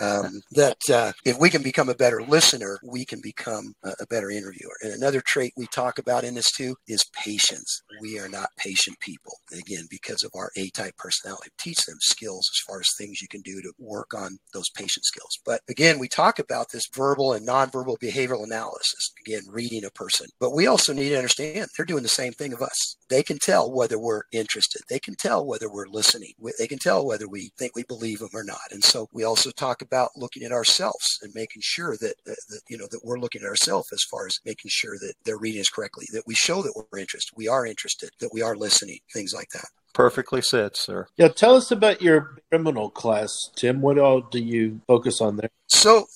um, 0.00 0.40
that 0.52 0.78
uh, 0.90 1.12
if 1.24 1.38
we 1.38 1.50
can 1.50 1.62
become 1.62 1.88
a 1.88 1.94
better 1.94 2.22
listener, 2.22 2.78
we 2.82 3.04
can 3.04 3.20
become 3.22 3.74
a, 3.84 3.92
a 4.00 4.06
better 4.06 4.30
interviewer. 4.30 4.76
And 4.82 4.92
another 4.92 5.22
trait 5.24 5.52
we 5.56 5.66
talk 5.66 5.98
about 5.98 6.24
in 6.24 6.34
this 6.34 6.50
too 6.50 6.76
is 6.86 7.04
patience. 7.12 7.82
We 8.00 8.18
are 8.18 8.28
not 8.28 8.50
patient 8.56 8.98
people 9.00 9.34
again 9.52 9.86
because 9.90 10.22
of 10.22 10.30
our 10.34 10.50
A-type 10.56 10.96
personality. 10.96 11.50
Teach 11.58 11.84
them 11.86 11.98
skills 12.00 12.48
as 12.52 12.58
far 12.66 12.80
as 12.80 12.88
things 12.96 13.20
you 13.20 13.28
can 13.28 13.42
do 13.42 13.60
to 13.62 13.72
work 13.78 14.14
on 14.14 14.38
those 14.52 14.70
patient 14.70 15.04
skills. 15.04 15.38
But 15.44 15.60
again, 15.68 15.98
we 15.98 16.08
talk 16.08 16.38
about 16.38 16.70
this 16.72 16.88
verbal 16.94 17.32
and 17.32 17.46
nonverbal 17.46 17.98
behavioral 17.98 18.44
analysis. 18.44 19.12
Again, 19.26 19.42
reading 19.50 19.84
a 19.84 19.90
person. 19.90 20.26
But 20.38 20.54
we 20.54 20.66
also 20.66 20.92
need 20.92 21.10
to 21.10 21.16
understand 21.16 21.68
they're 21.76 21.86
doing 21.86 22.02
the 22.02 22.08
same 22.08 22.32
thing 22.32 22.52
of 22.52 22.62
us. 22.62 22.96
They 23.08 23.22
can 23.22 23.38
tell 23.38 23.70
whether 23.70 23.98
we're 23.98 24.22
interested. 24.32 24.82
They 24.88 24.98
can 24.98 25.14
tell 25.14 25.44
whether 25.46 25.70
we're 25.70 25.88
listening. 25.88 26.32
They 26.58 26.66
can 26.66 26.78
tell 26.78 27.06
whether 27.06 27.28
we 27.28 27.50
think 27.58 27.74
we 27.74 27.84
believe 27.84 28.20
them 28.20 28.30
or 28.34 28.44
not. 28.44 28.70
And 28.70 28.84
so 28.84 29.08
we 29.12 29.24
also 29.24 29.50
talk 29.50 29.82
about 29.82 30.10
looking 30.16 30.42
at 30.42 30.52
ourselves 30.52 31.18
and 31.22 31.32
making 31.34 31.62
sure 31.62 31.96
that, 32.00 32.14
uh, 32.28 32.34
that 32.48 32.60
you 32.68 32.78
know 32.78 32.86
that 32.90 33.00
we're 33.04 33.18
looking 33.18 33.42
at 33.42 33.48
ourselves 33.48 33.88
as 33.92 34.02
far 34.10 34.26
as 34.26 34.38
making 34.44 34.70
sure 34.70 34.96
that 35.00 35.14
they're 35.24 35.38
reading 35.38 35.60
us 35.60 35.68
correctly, 35.68 36.06
that 36.12 36.24
we 36.26 36.34
show 36.34 36.62
that 36.62 36.72
we're 36.76 36.98
interested, 36.98 37.36
we 37.36 37.48
are 37.48 37.66
interested, 37.66 38.10
that 38.20 38.30
we 38.32 38.42
are 38.42 38.56
listening, 38.56 38.98
things 39.12 39.32
like 39.34 39.48
that. 39.52 39.66
Perfectly 39.92 40.40
said, 40.40 40.76
sir. 40.76 41.08
Yeah, 41.16 41.28
tell 41.28 41.56
us 41.56 41.70
about 41.70 42.00
your 42.00 42.36
criminal 42.50 42.90
class, 42.90 43.50
Tim. 43.56 43.80
What 43.80 43.98
all 43.98 44.20
do 44.20 44.38
you 44.38 44.80
focus 44.86 45.20
on 45.20 45.36
there? 45.36 45.50
So 45.72 46.06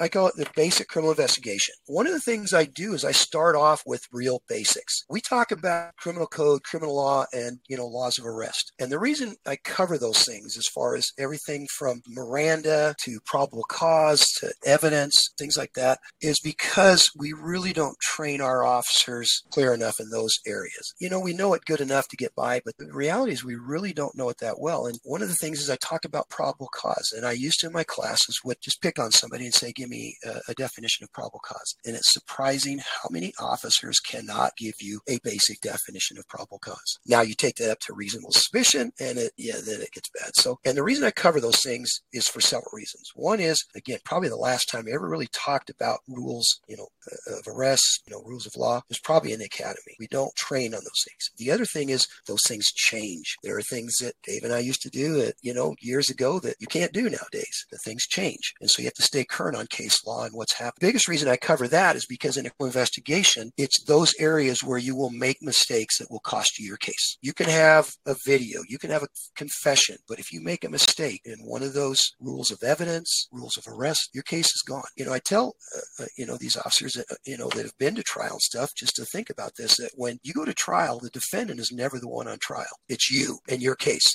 I 0.00 0.08
call 0.08 0.26
it 0.26 0.34
the 0.36 0.46
basic 0.54 0.86
criminal 0.88 1.12
investigation. 1.12 1.74
One 1.86 2.06
of 2.06 2.12
the 2.12 2.20
things 2.20 2.52
I 2.52 2.66
do 2.66 2.92
is 2.92 3.06
I 3.06 3.12
start 3.12 3.56
off 3.56 3.82
with 3.86 4.02
real 4.12 4.42
basics. 4.48 5.04
We 5.08 5.22
talk 5.22 5.50
about 5.50 5.96
criminal 5.96 6.26
code, 6.26 6.62
criminal 6.62 6.96
law, 6.96 7.24
and 7.32 7.58
you 7.68 7.76
know 7.76 7.86
laws 7.86 8.18
of 8.18 8.26
arrest. 8.26 8.70
And 8.78 8.92
the 8.92 8.98
reason 8.98 9.36
I 9.46 9.56
cover 9.56 9.96
those 9.96 10.24
things, 10.24 10.58
as 10.58 10.66
far 10.66 10.94
as 10.94 11.10
everything 11.18 11.66
from 11.74 12.02
Miranda 12.06 12.94
to 13.04 13.18
probable 13.24 13.64
cause 13.66 14.26
to 14.40 14.52
evidence, 14.64 15.18
things 15.38 15.56
like 15.56 15.72
that, 15.72 15.98
is 16.20 16.38
because 16.38 17.10
we 17.16 17.32
really 17.32 17.72
don't 17.72 17.98
train 18.00 18.42
our 18.42 18.62
officers 18.62 19.42
clear 19.50 19.72
enough 19.72 20.00
in 20.00 20.10
those 20.10 20.34
areas. 20.46 20.94
You 21.00 21.08
know, 21.08 21.18
we 21.18 21.32
know 21.32 21.54
it 21.54 21.64
good 21.64 21.80
enough 21.80 22.08
to 22.08 22.16
get 22.16 22.34
by, 22.34 22.60
but 22.62 22.76
the 22.78 22.92
reality 22.92 23.32
is 23.32 23.42
we 23.42 23.56
really 23.56 23.94
don't 23.94 24.16
know 24.16 24.28
it 24.28 24.38
that 24.40 24.60
well. 24.60 24.84
And 24.84 24.98
one 25.02 25.22
of 25.22 25.28
the 25.28 25.34
things 25.34 25.60
is 25.60 25.70
I 25.70 25.76
talk 25.76 26.04
about 26.04 26.28
probable 26.28 26.68
cause, 26.74 27.10
and 27.16 27.24
I 27.24 27.32
used 27.32 27.60
to 27.60 27.68
in 27.68 27.72
my 27.72 27.84
classes 27.84 28.40
would 28.44 28.58
just 28.60 28.81
pick 28.82 28.98
on 28.98 29.12
somebody 29.12 29.44
and 29.44 29.54
say, 29.54 29.72
give 29.72 29.88
me 29.88 30.16
a, 30.24 30.40
a, 30.48 30.54
definition 30.54 31.04
of 31.04 31.12
probable 31.12 31.40
cause. 31.44 31.74
And 31.86 31.96
it's 31.96 32.12
surprising 32.12 32.78
how 32.78 33.08
many 33.10 33.32
officers 33.40 33.98
cannot 34.00 34.52
give 34.56 34.74
you 34.80 35.00
a 35.08 35.18
basic 35.24 35.60
definition 35.60 36.18
of 36.18 36.28
probable 36.28 36.58
cause. 36.58 36.98
Now 37.06 37.22
you 37.22 37.34
take 37.34 37.56
that 37.56 37.70
up 37.70 37.78
to 37.86 37.94
reasonable 37.94 38.32
suspicion 38.32 38.92
and 39.00 39.18
it, 39.18 39.32
yeah, 39.36 39.56
then 39.64 39.80
it 39.80 39.92
gets 39.92 40.10
bad. 40.10 40.32
So, 40.34 40.58
and 40.64 40.76
the 40.76 40.82
reason 40.82 41.04
I 41.04 41.10
cover 41.10 41.40
those 41.40 41.62
things 41.62 41.90
is 42.12 42.28
for 42.28 42.40
several 42.40 42.70
reasons. 42.72 43.10
One 43.14 43.40
is, 43.40 43.64
again, 43.74 43.98
probably 44.04 44.28
the 44.28 44.36
last 44.36 44.66
time 44.70 44.84
I 44.86 44.94
ever 44.94 45.08
really 45.08 45.28
talked 45.32 45.70
about 45.70 46.00
rules, 46.08 46.60
you 46.68 46.76
know, 46.76 46.88
uh, 47.10 47.38
of 47.38 47.46
arrests, 47.48 48.00
you 48.06 48.12
know, 48.12 48.22
rules 48.24 48.46
of 48.46 48.56
law 48.56 48.82
was 48.88 48.98
probably 48.98 49.32
in 49.32 49.38
the 49.38 49.46
academy. 49.46 49.96
We 49.98 50.08
don't 50.08 50.34
train 50.36 50.74
on 50.74 50.80
those 50.80 51.04
things. 51.08 51.30
The 51.36 51.50
other 51.50 51.64
thing 51.64 51.88
is 51.88 52.06
those 52.26 52.42
things 52.46 52.72
change. 52.72 53.36
There 53.42 53.56
are 53.56 53.62
things 53.62 53.96
that 54.00 54.14
Dave 54.24 54.44
and 54.44 54.52
I 54.52 54.58
used 54.58 54.82
to 54.82 54.90
do 54.90 55.14
that, 55.14 55.34
you 55.42 55.54
know, 55.54 55.74
years 55.80 56.10
ago 56.10 56.40
that 56.40 56.56
you 56.60 56.66
can't 56.66 56.92
do 56.92 57.02
nowadays. 57.02 57.66
The 57.70 57.78
things 57.78 58.06
change. 58.06 58.54
And 58.60 58.70
so 58.72 58.82
you 58.82 58.86
have 58.86 58.94
to 58.94 59.02
stay 59.02 59.24
current 59.24 59.56
on 59.56 59.66
case 59.66 60.04
law 60.06 60.24
and 60.24 60.34
what's 60.34 60.54
happening. 60.54 60.80
The 60.80 60.86
biggest 60.88 61.08
reason 61.08 61.28
I 61.28 61.36
cover 61.36 61.68
that 61.68 61.96
is 61.96 62.06
because 62.06 62.36
in 62.36 62.46
an 62.46 62.52
investigation, 62.60 63.52
it's 63.56 63.82
those 63.84 64.14
areas 64.18 64.62
where 64.62 64.78
you 64.78 64.96
will 64.96 65.10
make 65.10 65.42
mistakes 65.42 65.98
that 65.98 66.10
will 66.10 66.20
cost 66.20 66.58
you 66.58 66.66
your 66.66 66.76
case. 66.76 67.18
You 67.22 67.32
can 67.32 67.48
have 67.48 67.94
a 68.06 68.16
video, 68.24 68.62
you 68.68 68.78
can 68.78 68.90
have 68.90 69.02
a 69.02 69.08
confession, 69.36 69.96
but 70.08 70.18
if 70.18 70.32
you 70.32 70.40
make 70.42 70.64
a 70.64 70.70
mistake 70.70 71.20
in 71.24 71.38
one 71.44 71.62
of 71.62 71.74
those 71.74 72.00
rules 72.20 72.50
of 72.50 72.62
evidence, 72.62 73.28
rules 73.32 73.56
of 73.56 73.66
arrest, 73.68 74.10
your 74.12 74.22
case 74.22 74.46
is 74.46 74.62
gone. 74.66 74.82
You 74.96 75.04
know, 75.04 75.12
I 75.12 75.18
tell, 75.18 75.56
uh, 75.76 76.04
uh 76.04 76.06
you 76.16 76.26
know, 76.26 76.36
these 76.36 76.56
officers, 76.56 76.94
that, 76.94 77.10
uh, 77.10 77.16
you 77.26 77.36
know, 77.36 77.48
that 77.50 77.64
have 77.64 77.78
been 77.78 77.94
to 77.96 78.02
trial 78.02 78.32
and 78.32 78.40
stuff, 78.40 78.70
just 78.76 78.96
to 78.96 79.04
think 79.04 79.30
about 79.30 79.52
this, 79.56 79.76
that 79.76 79.90
when 79.94 80.18
you 80.22 80.32
go 80.32 80.44
to 80.44 80.54
trial, 80.54 80.98
the 80.98 81.10
defendant 81.10 81.60
is 81.60 81.72
never 81.72 81.98
the 81.98 82.08
one 82.08 82.28
on 82.28 82.38
trial. 82.38 82.78
It's 82.88 83.10
you 83.10 83.38
and 83.48 83.60
your 83.62 83.74
case. 83.74 84.10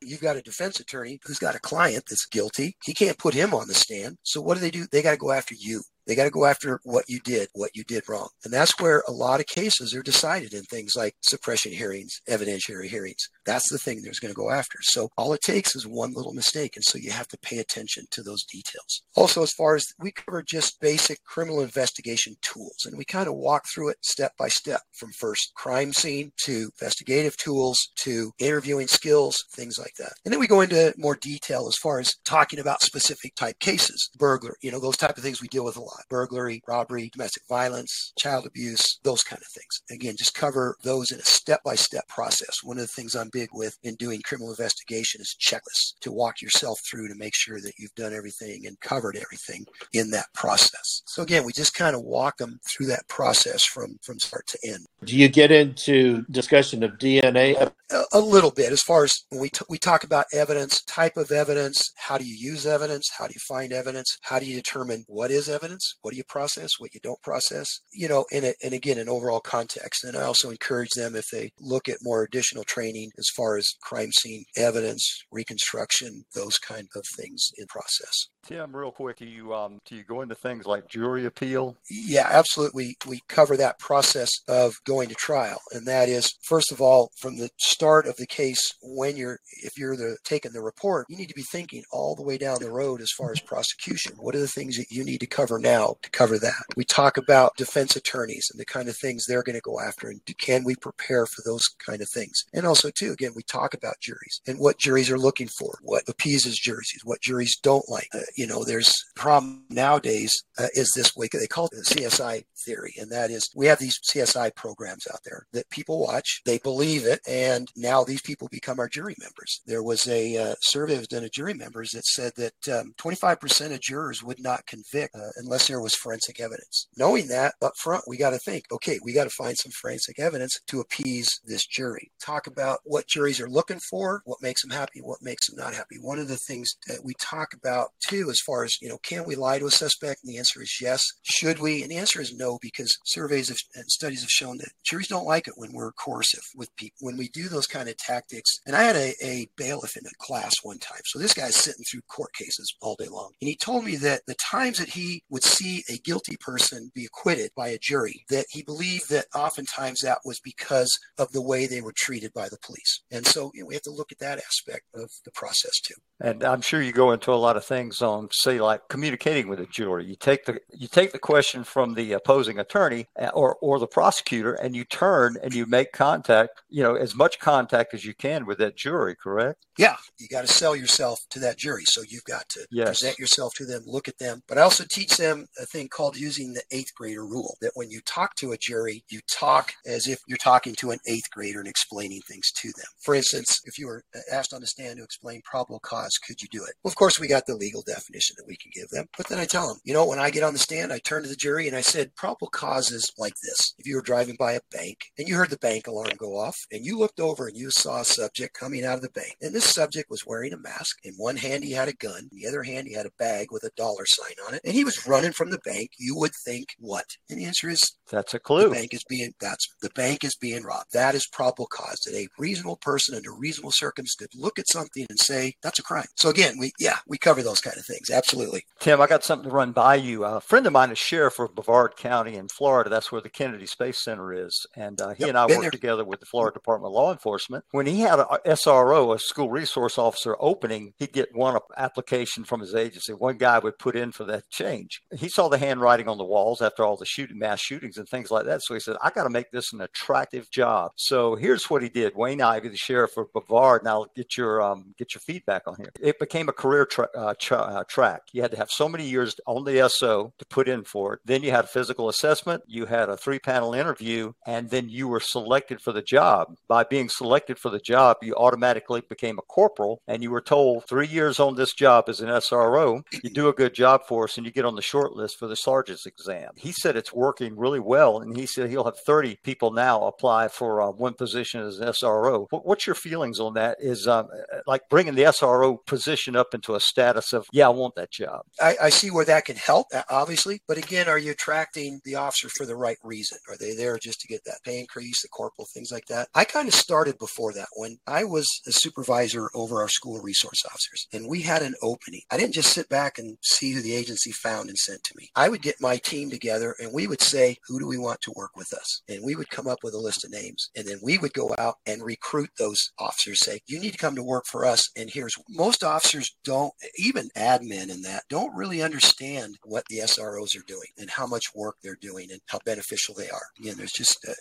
You've 0.00 0.20
got 0.20 0.36
a 0.36 0.42
defense 0.42 0.80
attorney 0.80 1.20
who's 1.24 1.38
got 1.38 1.54
a 1.54 1.60
client 1.60 2.04
that's 2.08 2.26
guilty. 2.26 2.76
He 2.84 2.94
can't 2.94 3.18
put 3.18 3.34
him 3.34 3.54
on 3.54 3.68
the 3.68 3.74
stand. 3.74 3.95
So 4.22 4.40
what 4.40 4.54
do 4.54 4.60
they 4.60 4.70
do? 4.70 4.86
They 4.90 5.02
got 5.02 5.12
to 5.12 5.16
go 5.16 5.32
after 5.32 5.54
you. 5.54 5.82
They 6.06 6.14
got 6.14 6.24
to 6.24 6.30
go 6.30 6.44
after 6.44 6.80
what 6.84 7.04
you 7.08 7.18
did, 7.20 7.48
what 7.52 7.74
you 7.74 7.82
did 7.84 8.08
wrong. 8.08 8.28
And 8.44 8.52
that's 8.52 8.78
where 8.80 9.02
a 9.08 9.12
lot 9.12 9.40
of 9.40 9.46
cases 9.46 9.94
are 9.94 10.02
decided 10.02 10.54
in 10.54 10.62
things 10.62 10.94
like 10.96 11.16
suppression 11.20 11.72
hearings, 11.72 12.20
evidentiary 12.28 12.86
hearings. 12.86 13.28
That's 13.44 13.70
the 13.70 13.78
thing 13.78 14.02
there's 14.02 14.20
going 14.20 14.32
to 14.32 14.38
go 14.40 14.50
after. 14.50 14.78
So 14.82 15.10
all 15.16 15.32
it 15.32 15.40
takes 15.40 15.74
is 15.74 15.86
one 15.86 16.12
little 16.14 16.32
mistake. 16.32 16.76
And 16.76 16.84
so 16.84 16.98
you 16.98 17.10
have 17.10 17.28
to 17.28 17.38
pay 17.38 17.58
attention 17.58 18.04
to 18.12 18.22
those 18.22 18.44
details. 18.44 19.02
Also, 19.16 19.42
as 19.42 19.52
far 19.52 19.74
as 19.74 19.84
we 19.98 20.12
cover 20.12 20.42
just 20.42 20.80
basic 20.80 21.22
criminal 21.24 21.60
investigation 21.60 22.36
tools, 22.42 22.84
and 22.86 22.96
we 22.96 23.04
kind 23.04 23.28
of 23.28 23.34
walk 23.34 23.64
through 23.66 23.88
it 23.88 23.96
step 24.02 24.32
by 24.38 24.48
step 24.48 24.82
from 24.92 25.10
first 25.12 25.52
crime 25.54 25.92
scene 25.92 26.32
to 26.44 26.70
investigative 26.80 27.36
tools 27.36 27.90
to 27.96 28.32
interviewing 28.38 28.86
skills, 28.86 29.36
things 29.52 29.78
like 29.78 29.94
that. 29.98 30.12
And 30.24 30.32
then 30.32 30.40
we 30.40 30.46
go 30.46 30.60
into 30.60 30.94
more 30.96 31.16
detail 31.16 31.66
as 31.68 31.76
far 31.76 31.98
as 31.98 32.14
talking 32.24 32.58
about 32.58 32.82
specific 32.82 33.34
type 33.34 33.58
cases, 33.58 34.10
burglar, 34.16 34.56
you 34.62 34.70
know, 34.70 34.80
those 34.80 34.96
type 34.96 35.16
of 35.16 35.22
things 35.22 35.40
we 35.40 35.48
deal 35.48 35.64
with 35.64 35.76
a 35.76 35.80
lot 35.80 35.95
Uh, 35.96 36.02
burglary, 36.10 36.60
robbery, 36.66 37.10
domestic 37.12 37.42
violence, 37.48 38.12
child 38.18 38.46
abuse, 38.46 38.98
those 39.02 39.22
kind 39.22 39.40
of 39.40 39.48
things. 39.48 39.80
Again, 39.90 40.14
just 40.16 40.34
cover 40.34 40.76
those 40.82 41.10
in 41.10 41.18
a 41.18 41.22
step 41.22 41.60
by 41.64 41.74
step 41.74 42.06
process. 42.08 42.62
One 42.62 42.76
of 42.76 42.82
the 42.82 42.88
things 42.88 43.14
I'm 43.14 43.30
big 43.32 43.48
with 43.52 43.78
in 43.82 43.94
doing 43.94 44.20
criminal 44.24 44.50
investigation 44.50 45.20
is 45.20 45.36
checklists 45.40 45.98
to 46.00 46.12
walk 46.12 46.42
yourself 46.42 46.80
through 46.88 47.08
to 47.08 47.14
make 47.14 47.34
sure 47.34 47.60
that 47.60 47.72
you've 47.78 47.94
done 47.94 48.12
everything 48.12 48.66
and 48.66 48.78
covered 48.80 49.16
everything 49.16 49.64
in 49.92 50.10
that 50.10 50.26
process. 50.34 51.02
So 51.06 51.22
again, 51.22 51.44
we 51.44 51.52
just 51.52 51.74
kind 51.74 51.96
of 51.96 52.02
walk 52.02 52.38
them 52.38 52.58
through 52.70 52.86
that 52.86 53.08
process 53.08 53.64
from, 53.64 53.96
from 54.02 54.18
start 54.18 54.46
to 54.48 54.58
end. 54.64 54.86
Do 55.04 55.16
you 55.16 55.28
get 55.28 55.50
into 55.50 56.24
discussion 56.30 56.82
of 56.82 56.92
DNA? 56.92 57.70
A, 57.90 58.02
a 58.12 58.20
little 58.20 58.50
bit 58.50 58.72
as 58.72 58.82
far 58.82 59.04
as 59.04 59.24
when 59.30 59.40
we, 59.40 59.48
t- 59.48 59.64
we 59.68 59.78
talk 59.78 60.04
about 60.04 60.26
evidence, 60.32 60.82
type 60.82 61.16
of 61.16 61.30
evidence, 61.30 61.92
how 61.96 62.18
do 62.18 62.26
you 62.26 62.36
use 62.36 62.66
evidence? 62.66 63.10
How 63.16 63.26
do 63.26 63.32
you 63.34 63.40
find 63.40 63.72
evidence? 63.72 64.18
How 64.22 64.38
do 64.38 64.46
you 64.46 64.56
determine 64.56 65.04
what 65.06 65.30
is 65.30 65.48
evidence? 65.48 65.85
What 66.02 66.12
do 66.12 66.16
you 66.16 66.24
process? 66.24 66.70
What 66.78 66.94
you 66.94 67.00
don't 67.02 67.22
process? 67.22 67.68
You 67.92 68.08
know, 68.08 68.24
in 68.30 68.44
a, 68.44 68.54
and 68.62 68.74
again, 68.74 68.98
an 68.98 69.08
overall 69.08 69.40
context. 69.40 70.04
And 70.04 70.16
I 70.16 70.22
also 70.22 70.50
encourage 70.50 70.90
them 70.96 71.14
if 71.16 71.26
they 71.32 71.50
look 71.60 71.88
at 71.88 71.98
more 72.02 72.22
additional 72.22 72.64
training 72.64 73.10
as 73.18 73.28
far 73.36 73.56
as 73.56 73.74
crime 73.82 74.12
scene 74.12 74.44
evidence, 74.56 75.24
reconstruction, 75.30 76.24
those 76.34 76.58
kind 76.58 76.88
of 76.94 77.04
things 77.16 77.50
in 77.56 77.66
process. 77.66 78.28
Tim, 78.46 78.76
real 78.76 78.92
quick, 78.92 79.16
do 79.16 79.26
you 79.26 79.52
um, 79.52 79.80
do 79.84 79.96
you 79.96 80.04
go 80.04 80.20
into 80.20 80.36
things 80.36 80.66
like 80.66 80.88
jury 80.88 81.26
appeal? 81.26 81.76
Yeah, 81.90 82.28
absolutely. 82.30 82.96
We, 83.04 83.10
we 83.10 83.20
cover 83.28 83.56
that 83.56 83.80
process 83.80 84.30
of 84.46 84.74
going 84.84 85.08
to 85.08 85.16
trial, 85.16 85.58
and 85.72 85.84
that 85.86 86.08
is 86.08 86.32
first 86.44 86.70
of 86.70 86.80
all 86.80 87.10
from 87.18 87.38
the 87.38 87.50
start 87.58 88.06
of 88.06 88.16
the 88.16 88.26
case. 88.26 88.60
When 88.82 89.16
you're 89.16 89.40
if 89.64 89.76
you're 89.76 89.96
the 89.96 90.16
taking 90.24 90.52
the 90.52 90.60
report, 90.60 91.06
you 91.08 91.16
need 91.16 91.28
to 91.28 91.34
be 91.34 91.44
thinking 91.50 91.82
all 91.90 92.14
the 92.14 92.22
way 92.22 92.38
down 92.38 92.60
the 92.60 92.70
road 92.70 93.00
as 93.00 93.10
far 93.18 93.32
as 93.32 93.40
prosecution. 93.40 94.12
What 94.16 94.36
are 94.36 94.40
the 94.40 94.46
things 94.46 94.76
that 94.76 94.92
you 94.92 95.02
need 95.02 95.18
to 95.20 95.26
cover 95.26 95.58
now 95.58 95.96
to 96.02 96.10
cover 96.10 96.38
that? 96.38 96.62
We 96.76 96.84
talk 96.84 97.16
about 97.16 97.56
defense 97.56 97.96
attorneys 97.96 98.46
and 98.52 98.60
the 98.60 98.64
kind 98.64 98.88
of 98.88 98.96
things 98.96 99.24
they're 99.26 99.42
going 99.42 99.56
to 99.56 99.60
go 99.60 99.80
after, 99.80 100.08
and 100.08 100.20
can 100.38 100.62
we 100.62 100.76
prepare 100.76 101.26
for 101.26 101.42
those 101.44 101.64
kind 101.84 102.00
of 102.00 102.08
things? 102.08 102.44
And 102.54 102.64
also, 102.64 102.90
too, 102.90 103.10
again, 103.10 103.32
we 103.34 103.42
talk 103.42 103.74
about 103.74 104.00
juries 104.00 104.40
and 104.46 104.60
what 104.60 104.78
juries 104.78 105.10
are 105.10 105.18
looking 105.18 105.48
for, 105.58 105.78
what 105.82 106.04
appeases 106.08 106.56
juries, 106.56 107.00
what 107.02 107.20
juries 107.20 107.56
don't 107.60 107.88
like. 107.88 108.08
Uh, 108.14 108.20
you 108.36 108.46
know, 108.46 108.64
there's 108.64 108.94
problem 109.14 109.64
nowadays 109.70 110.30
uh, 110.58 110.66
is 110.74 110.92
this 110.94 111.16
way 111.16 111.28
they 111.32 111.46
call 111.46 111.66
it 111.66 111.72
the 111.72 111.94
CSI 111.94 112.44
theory, 112.64 112.94
and 112.98 113.10
that 113.10 113.30
is 113.30 113.50
we 113.54 113.66
have 113.66 113.78
these 113.78 113.98
CSI 114.12 114.54
programs 114.54 115.06
out 115.12 115.20
there 115.24 115.46
that 115.52 115.68
people 115.70 116.00
watch, 116.00 116.42
they 116.44 116.58
believe 116.58 117.04
it, 117.04 117.20
and 117.26 117.68
now 117.76 118.04
these 118.04 118.22
people 118.22 118.48
become 118.50 118.78
our 118.78 118.88
jury 118.88 119.14
members. 119.18 119.60
There 119.66 119.82
was 119.82 120.06
a 120.08 120.36
uh, 120.36 120.54
survey 120.60 120.98
was 120.98 121.08
done 121.08 121.24
of 121.24 121.32
jury 121.32 121.54
members 121.54 121.90
that 121.90 122.04
said 122.04 122.32
that 122.36 122.78
um, 122.78 122.94
25% 122.98 123.72
of 123.72 123.80
jurors 123.80 124.22
would 124.22 124.40
not 124.40 124.66
convict 124.66 125.14
uh, 125.14 125.30
unless 125.36 125.68
there 125.68 125.80
was 125.80 125.94
forensic 125.94 126.40
evidence. 126.40 126.88
Knowing 126.96 127.28
that 127.28 127.54
up 127.62 127.76
front, 127.76 128.04
we 128.06 128.16
got 128.16 128.30
to 128.30 128.38
think, 128.38 128.64
okay, 128.72 128.98
we 129.02 129.12
got 129.12 129.24
to 129.24 129.30
find 129.30 129.56
some 129.56 129.72
forensic 129.72 130.18
evidence 130.18 130.58
to 130.68 130.80
appease 130.80 131.40
this 131.44 131.66
jury. 131.66 132.10
Talk 132.20 132.46
about 132.46 132.80
what 132.84 133.08
juries 133.08 133.40
are 133.40 133.50
looking 133.50 133.80
for, 133.80 134.22
what 134.24 134.42
makes 134.42 134.62
them 134.62 134.70
happy, 134.70 135.00
what 135.00 135.22
makes 135.22 135.48
them 135.48 135.58
not 135.58 135.74
happy. 135.74 135.96
One 136.00 136.18
of 136.18 136.28
the 136.28 136.36
things 136.36 136.76
that 136.86 137.04
we 137.04 137.14
talk 137.20 137.54
about 137.54 137.90
too, 138.06 138.25
as 138.30 138.40
far 138.40 138.64
as, 138.64 138.76
you 138.80 138.88
know, 138.88 138.98
can 138.98 139.24
we 139.24 139.34
lie 139.34 139.58
to 139.58 139.66
a 139.66 139.70
suspect? 139.70 140.20
And 140.22 140.32
the 140.32 140.38
answer 140.38 140.62
is 140.62 140.78
yes. 140.80 141.04
Should 141.22 141.58
we? 141.58 141.82
And 141.82 141.90
the 141.90 141.96
answer 141.96 142.20
is 142.20 142.34
no, 142.34 142.58
because 142.60 142.96
surveys 143.04 143.48
have, 143.48 143.58
and 143.74 143.90
studies 143.90 144.22
have 144.22 144.30
shown 144.30 144.58
that 144.58 144.70
juries 144.84 145.08
don't 145.08 145.26
like 145.26 145.48
it 145.48 145.54
when 145.56 145.72
we're 145.72 145.92
coercive 145.92 146.44
with 146.56 146.74
people. 146.76 146.96
When 147.00 147.16
we 147.16 147.28
do 147.28 147.48
those 147.48 147.66
kind 147.66 147.88
of 147.88 147.96
tactics, 147.96 148.50
and 148.66 148.74
I 148.76 148.82
had 148.82 148.96
a, 148.96 149.14
a 149.22 149.48
bailiff 149.56 149.96
in 149.96 150.06
a 150.06 150.24
class 150.24 150.52
one 150.62 150.78
time. 150.78 151.00
So 151.04 151.18
this 151.18 151.34
guy's 151.34 151.56
sitting 151.56 151.84
through 151.90 152.02
court 152.08 152.32
cases 152.34 152.74
all 152.80 152.96
day 152.96 153.08
long. 153.08 153.32
And 153.40 153.48
he 153.48 153.56
told 153.56 153.84
me 153.84 153.96
that 153.96 154.22
the 154.26 154.34
times 154.34 154.78
that 154.78 154.88
he 154.88 155.22
would 155.30 155.44
see 155.44 155.84
a 155.88 155.98
guilty 155.98 156.36
person 156.40 156.90
be 156.94 157.04
acquitted 157.04 157.50
by 157.56 157.68
a 157.68 157.78
jury, 157.78 158.24
that 158.30 158.46
he 158.50 158.62
believed 158.62 159.10
that 159.10 159.26
oftentimes 159.34 160.00
that 160.00 160.18
was 160.24 160.40
because 160.40 160.96
of 161.18 161.32
the 161.32 161.42
way 161.42 161.66
they 161.66 161.80
were 161.80 161.94
treated 161.96 162.32
by 162.32 162.48
the 162.48 162.58
police. 162.64 163.02
And 163.10 163.26
so 163.26 163.50
you 163.54 163.60
know, 163.60 163.66
we 163.66 163.74
have 163.74 163.82
to 163.82 163.90
look 163.90 164.12
at 164.12 164.18
that 164.18 164.38
aspect 164.38 164.84
of 164.94 165.10
the 165.24 165.30
process 165.32 165.80
too. 165.80 165.94
And 166.20 166.42
I'm 166.44 166.62
sure 166.62 166.80
you 166.80 166.92
go 166.92 167.12
into 167.12 167.32
a 167.32 167.34
lot 167.34 167.56
of 167.56 167.64
things 167.64 168.00
on, 168.06 168.28
say, 168.32 168.60
like 168.60 168.88
communicating 168.88 169.48
with 169.48 169.60
a 169.60 169.66
jury. 169.66 170.04
You 170.04 170.16
take 170.16 170.44
the 170.46 170.60
you 170.72 170.88
take 170.88 171.12
the 171.12 171.18
question 171.18 171.64
from 171.64 171.94
the 171.94 172.12
opposing 172.12 172.58
attorney 172.58 173.08
uh, 173.20 173.28
or 173.34 173.56
or 173.60 173.78
the 173.78 173.86
prosecutor, 173.86 174.54
and 174.54 174.74
you 174.74 174.84
turn 174.84 175.36
and 175.42 175.54
you 175.54 175.66
make 175.66 175.92
contact. 175.92 176.62
You 176.68 176.82
know, 176.82 176.94
as 176.94 177.14
much 177.14 177.38
contact 177.38 177.92
as 177.92 178.04
you 178.04 178.14
can 178.14 178.46
with 178.46 178.58
that 178.58 178.76
jury. 178.76 179.14
Correct? 179.14 179.66
Yeah, 179.76 179.96
you 180.18 180.28
got 180.28 180.42
to 180.42 180.46
sell 180.46 180.74
yourself 180.74 181.20
to 181.30 181.40
that 181.40 181.58
jury. 181.58 181.84
So 181.86 182.02
you've 182.08 182.24
got 182.24 182.48
to 182.50 182.66
yes. 182.70 182.88
present 182.88 183.18
yourself 183.18 183.52
to 183.56 183.66
them, 183.66 183.82
look 183.84 184.08
at 184.08 184.18
them, 184.18 184.42
but 184.48 184.56
I 184.56 184.62
also 184.62 184.84
teach 184.88 185.16
them 185.16 185.46
a 185.60 185.66
thing 185.66 185.88
called 185.88 186.16
using 186.16 186.54
the 186.54 186.62
eighth 186.70 186.94
grader 186.94 187.26
rule. 187.26 187.56
That 187.60 187.72
when 187.74 187.90
you 187.90 188.00
talk 188.06 188.36
to 188.36 188.52
a 188.52 188.56
jury, 188.56 189.04
you 189.10 189.20
talk 189.30 189.74
as 189.84 190.06
if 190.06 190.20
you're 190.26 190.38
talking 190.38 190.74
to 190.76 190.92
an 190.92 190.98
eighth 191.06 191.30
grader 191.30 191.58
and 191.58 191.68
explaining 191.68 192.22
things 192.22 192.50
to 192.52 192.68
them. 192.68 192.86
For 193.02 193.14
instance, 193.14 193.60
if 193.64 193.78
you 193.78 193.86
were 193.86 194.04
asked 194.32 194.54
on 194.54 194.60
the 194.60 194.66
stand 194.66 194.98
to 194.98 195.04
explain 195.04 195.42
probable 195.44 195.80
cause, 195.80 196.16
could 196.18 196.40
you 196.40 196.48
do 196.50 196.64
it? 196.64 196.74
Well, 196.82 196.90
of 196.90 196.96
course, 196.96 197.18
we 197.18 197.28
got 197.28 197.46
the 197.46 197.56
legal 197.56 197.82
definition 197.82 197.95
that 197.96 198.46
we 198.46 198.56
can 198.56 198.70
give 198.74 198.88
them. 198.88 199.06
But 199.16 199.28
then 199.28 199.38
I 199.38 199.44
tell 199.44 199.68
them, 199.68 199.78
you 199.84 199.92
know, 199.92 200.06
when 200.06 200.18
I 200.18 200.30
get 200.30 200.42
on 200.42 200.52
the 200.52 200.58
stand, 200.58 200.92
I 200.92 200.98
turn 200.98 201.22
to 201.22 201.28
the 201.28 201.36
jury 201.36 201.66
and 201.66 201.76
I 201.76 201.80
said, 201.80 202.14
probable 202.14 202.48
causes 202.48 203.10
like 203.18 203.34
this. 203.42 203.74
If 203.78 203.86
you 203.86 203.96
were 203.96 204.02
driving 204.02 204.36
by 204.38 204.52
a 204.52 204.60
bank 204.70 204.98
and 205.18 205.28
you 205.28 205.36
heard 205.36 205.50
the 205.50 205.58
bank 205.58 205.86
alarm 205.86 206.12
go 206.18 206.36
off 206.36 206.56
and 206.70 206.84
you 206.84 206.98
looked 206.98 207.20
over 207.20 207.46
and 207.46 207.56
you 207.56 207.70
saw 207.70 208.00
a 208.00 208.04
subject 208.04 208.58
coming 208.58 208.84
out 208.84 208.96
of 208.96 209.02
the 209.02 209.10
bank, 209.10 209.36
and 209.40 209.54
this 209.54 209.64
subject 209.64 210.10
was 210.10 210.26
wearing 210.26 210.52
a 210.52 210.58
mask. 210.58 210.98
In 211.04 211.14
one 211.14 211.36
hand, 211.36 211.64
he 211.64 211.72
had 211.72 211.88
a 211.88 211.94
gun. 211.94 212.28
In 212.30 212.38
the 212.38 212.48
other 212.48 212.62
hand, 212.62 212.86
he 212.86 212.94
had 212.94 213.06
a 213.06 213.10
bag 213.18 213.48
with 213.50 213.64
a 213.64 213.70
dollar 213.76 214.06
sign 214.06 214.34
on 214.46 214.54
it. 214.54 214.60
And 214.64 214.74
he 214.74 214.84
was 214.84 215.06
running 215.06 215.32
from 215.32 215.50
the 215.50 215.60
bank. 215.64 215.90
You 215.98 216.16
would 216.16 216.32
think 216.44 216.68
what? 216.78 217.06
And 217.30 217.38
the 217.38 217.44
answer 217.44 217.68
is 217.68 217.82
that's 218.10 218.34
a 218.34 218.38
clue. 218.38 218.68
The 218.68 218.74
bank 218.74 218.94
is 218.94 219.04
being 219.08 219.32
that's 219.40 219.66
the 219.82 219.90
bank 219.90 220.24
is 220.24 220.36
being 220.36 220.62
robbed. 220.62 220.92
That 220.92 221.14
is 221.14 221.26
probable 221.26 221.66
cause 221.66 222.00
that 222.06 222.14
a 222.14 222.28
reasonable 222.38 222.76
person 222.76 223.14
under 223.14 223.34
reasonable 223.34 223.72
circumstances 223.72 224.16
could 224.16 224.40
look 224.40 224.58
at 224.58 224.68
something 224.68 225.06
and 225.08 225.18
say 225.18 225.54
that's 225.62 225.78
a 225.78 225.82
crime. 225.82 226.06
So 226.16 226.28
again, 226.28 226.54
we 226.58 226.72
yeah 226.78 226.98
we 227.06 227.18
cover 227.18 227.42
those 227.42 227.60
kind 227.60 227.76
of 227.76 227.85
things 227.86 228.10
absolutely. 228.10 228.64
Tim, 228.80 229.00
I 229.00 229.06
got 229.06 229.24
something 229.24 229.48
to 229.48 229.54
run 229.54 229.72
by 229.72 229.94
you. 229.96 230.24
a 230.24 230.40
friend 230.40 230.66
of 230.66 230.72
mine 230.72 230.90
is 230.90 230.98
sheriff 230.98 231.38
of 231.38 231.54
Brevard 231.54 231.96
County 231.96 232.34
in 232.34 232.48
Florida. 232.48 232.90
That's 232.90 233.10
where 233.10 233.20
the 233.20 233.30
Kennedy 233.30 233.66
Space 233.66 234.02
Center 234.02 234.32
is, 234.32 234.66
and 234.76 235.00
uh, 235.00 235.10
he 235.10 235.20
yep, 235.20 235.30
and 235.30 235.38
I 235.38 235.46
worked 235.46 235.60
there. 235.62 235.70
together 235.70 236.04
with 236.04 236.20
the 236.20 236.26
Florida 236.26 236.54
Department 236.54 236.90
of 236.90 236.94
Law 236.94 237.12
Enforcement. 237.12 237.64
When 237.70 237.86
he 237.86 238.00
had 238.00 238.18
a 238.18 238.38
SRO, 238.46 239.14
a 239.14 239.18
school 239.18 239.50
resource 239.50 239.98
officer 239.98 240.36
opening, 240.40 240.92
he'd 240.98 241.12
get 241.12 241.34
one 241.34 241.58
application 241.76 242.44
from 242.44 242.60
his 242.60 242.74
agency. 242.74 243.12
One 243.12 243.36
guy 243.36 243.58
would 243.58 243.78
put 243.78 243.96
in 243.96 244.12
for 244.12 244.24
that 244.24 244.48
change. 244.50 245.02
He 245.16 245.28
saw 245.28 245.48
the 245.48 245.58
handwriting 245.58 246.08
on 246.08 246.18
the 246.18 246.24
walls 246.24 246.60
after 246.62 246.84
all 246.84 246.96
the 246.96 247.06
shooting 247.06 247.38
mass 247.38 247.60
shootings 247.60 247.96
and 247.96 248.08
things 248.08 248.30
like 248.30 248.44
that. 248.46 248.62
So 248.62 248.74
he 248.74 248.80
said, 248.80 248.96
I 249.02 249.10
got 249.10 249.24
to 249.24 249.30
make 249.30 249.50
this 249.50 249.72
an 249.72 249.80
attractive 249.80 250.50
job. 250.50 250.92
So 250.96 251.34
here's 251.34 251.70
what 251.70 251.82
he 251.82 251.88
did. 251.88 252.14
Wayne 252.14 252.42
Ivey, 252.42 252.68
the 252.68 252.76
sheriff 252.76 253.16
of 253.16 253.32
Brevard, 253.32 253.84
now 253.84 254.06
get 254.14 254.36
your 254.36 254.62
um, 254.62 254.94
get 254.98 255.14
your 255.14 255.20
feedback 255.20 255.62
on 255.66 255.76
here. 255.76 255.92
It 256.00 256.18
became 256.18 256.48
a 256.48 256.52
career 256.52 256.86
tra- 256.86 257.08
uh, 257.14 257.34
tra- 257.38 257.75
uh, 257.76 257.84
track. 257.88 258.22
You 258.32 258.42
had 258.42 258.50
to 258.52 258.56
have 258.56 258.70
so 258.70 258.88
many 258.88 259.04
years 259.04 259.36
on 259.46 259.64
the 259.64 259.88
SO 259.88 260.32
to 260.38 260.46
put 260.46 260.68
in 260.68 260.84
for 260.84 261.14
it. 261.14 261.20
Then 261.24 261.42
you 261.42 261.50
had 261.50 261.64
a 261.64 261.68
physical 261.68 262.08
assessment. 262.08 262.62
You 262.66 262.86
had 262.86 263.08
a 263.08 263.16
three 263.16 263.38
panel 263.38 263.74
interview, 263.74 264.32
and 264.46 264.70
then 264.70 264.88
you 264.88 265.08
were 265.08 265.20
selected 265.20 265.80
for 265.80 265.92
the 265.92 266.02
job. 266.02 266.56
By 266.68 266.84
being 266.84 267.08
selected 267.08 267.58
for 267.58 267.70
the 267.70 267.78
job, 267.78 268.18
you 268.22 268.34
automatically 268.34 269.02
became 269.08 269.38
a 269.38 269.42
corporal, 269.42 270.00
and 270.08 270.22
you 270.22 270.30
were 270.30 270.40
told 270.40 270.84
three 270.88 271.06
years 271.06 271.38
on 271.38 271.56
this 271.56 271.74
job 271.74 272.08
as 272.08 272.20
an 272.20 272.28
SRO, 272.28 273.02
you 273.22 273.30
do 273.30 273.48
a 273.48 273.52
good 273.52 273.74
job 273.74 274.02
for 274.08 274.24
us, 274.24 274.36
and 274.36 274.46
you 274.46 274.52
get 274.52 274.64
on 274.64 274.76
the 274.76 274.82
short 274.82 275.12
list 275.12 275.38
for 275.38 275.46
the 275.46 275.56
sergeant's 275.56 276.06
exam. 276.06 276.52
He 276.56 276.72
said 276.72 276.96
it's 276.96 277.12
working 277.12 277.56
really 277.56 277.80
well, 277.80 278.20
and 278.20 278.36
he 278.36 278.46
said 278.46 278.70
he'll 278.70 278.84
have 278.84 278.98
30 279.04 279.38
people 279.42 279.70
now 279.70 280.04
apply 280.04 280.48
for 280.48 280.80
uh, 280.80 280.90
one 280.90 281.14
position 281.14 281.60
as 281.60 281.78
an 281.78 281.88
SRO. 281.88 282.46
What's 282.50 282.86
your 282.86 282.94
feelings 282.94 283.38
on 283.38 283.54
that? 283.54 283.76
Is 283.80 284.06
um, 284.06 284.28
like 284.66 284.82
bringing 284.88 285.14
the 285.14 285.24
SRO 285.24 285.84
position 285.86 286.36
up 286.36 286.54
into 286.54 286.74
a 286.74 286.80
status 286.80 287.32
of, 287.32 287.46
yeah, 287.52 287.65
I 287.66 287.70
want 287.70 287.96
that 287.96 288.12
job. 288.12 288.42
I, 288.60 288.76
I 288.84 288.88
see 288.90 289.10
where 289.10 289.24
that 289.24 289.44
can 289.44 289.56
help, 289.56 289.88
uh, 289.92 290.02
obviously, 290.08 290.62
but 290.68 290.78
again, 290.78 291.08
are 291.08 291.18
you 291.18 291.32
attracting 291.32 292.00
the 292.04 292.14
officer 292.14 292.48
for 292.48 292.64
the 292.64 292.76
right 292.76 292.98
reason? 293.02 293.38
Are 293.48 293.56
they 293.56 293.74
there 293.74 293.98
just 293.98 294.20
to 294.20 294.28
get 294.28 294.42
that 294.46 294.60
pay 294.64 294.78
increase, 294.78 295.22
the 295.22 295.28
corporal, 295.28 295.66
things 295.74 295.90
like 295.90 296.06
that? 296.06 296.28
I 296.34 296.44
kind 296.44 296.68
of 296.68 296.74
started 296.74 297.18
before 297.18 297.52
that 297.54 297.68
when 297.74 297.98
I 298.06 298.22
was 298.22 298.46
a 298.66 298.72
supervisor 298.72 299.50
over 299.54 299.82
our 299.82 299.88
school 299.88 300.20
resource 300.20 300.62
officers, 300.64 301.08
and 301.12 301.28
we 301.28 301.42
had 301.42 301.62
an 301.62 301.74
opening. 301.82 302.20
I 302.30 302.36
didn't 302.36 302.54
just 302.54 302.72
sit 302.72 302.88
back 302.88 303.18
and 303.18 303.36
see 303.42 303.72
who 303.72 303.82
the 303.82 303.94
agency 303.94 304.30
found 304.30 304.68
and 304.68 304.78
sent 304.78 305.02
to 305.04 305.14
me. 305.16 305.28
I 305.34 305.48
would 305.48 305.62
get 305.62 305.80
my 305.80 305.96
team 305.96 306.30
together 306.30 306.76
and 306.80 306.92
we 306.92 307.06
would 307.06 307.20
say, 307.20 307.56
who 307.66 307.78
do 307.80 307.86
we 307.86 307.98
want 307.98 308.20
to 308.22 308.32
work 308.36 308.56
with 308.56 308.72
us? 308.72 309.02
And 309.08 309.24
we 309.24 309.34
would 309.34 309.50
come 309.50 309.66
up 309.66 309.78
with 309.82 309.94
a 309.94 309.98
list 309.98 310.24
of 310.24 310.30
names. 310.30 310.70
And 310.76 310.86
then 310.86 310.98
we 311.02 311.18
would 311.18 311.32
go 311.32 311.54
out 311.58 311.76
and 311.86 312.02
recruit 312.02 312.50
those 312.58 312.92
officers, 312.98 313.40
say, 313.40 313.60
you 313.66 313.80
need 313.80 313.92
to 313.92 313.98
come 313.98 314.14
to 314.14 314.22
work 314.22 314.44
for 314.46 314.64
us. 314.64 314.88
And 314.96 315.10
here's 315.10 315.34
most 315.48 315.82
officers 315.82 316.34
don't, 316.44 316.72
even 316.98 317.28
admin 317.60 317.90
and 317.90 318.04
that, 318.04 318.24
don't 318.28 318.54
really 318.54 318.82
understand 318.82 319.56
what 319.64 319.84
the 319.88 319.98
SROs 319.98 320.56
are 320.56 320.64
doing 320.66 320.88
and 320.98 321.10
how 321.10 321.26
much 321.26 321.44
work 321.54 321.76
they're 321.82 321.98
doing 322.00 322.30
and 322.30 322.40
how 322.46 322.58
beneficial 322.64 323.14
they 323.14 323.28
are. 323.28 323.46
Again, 323.58 323.74
there's 323.76 323.92
just, 323.92 324.18
uh, 324.28 324.32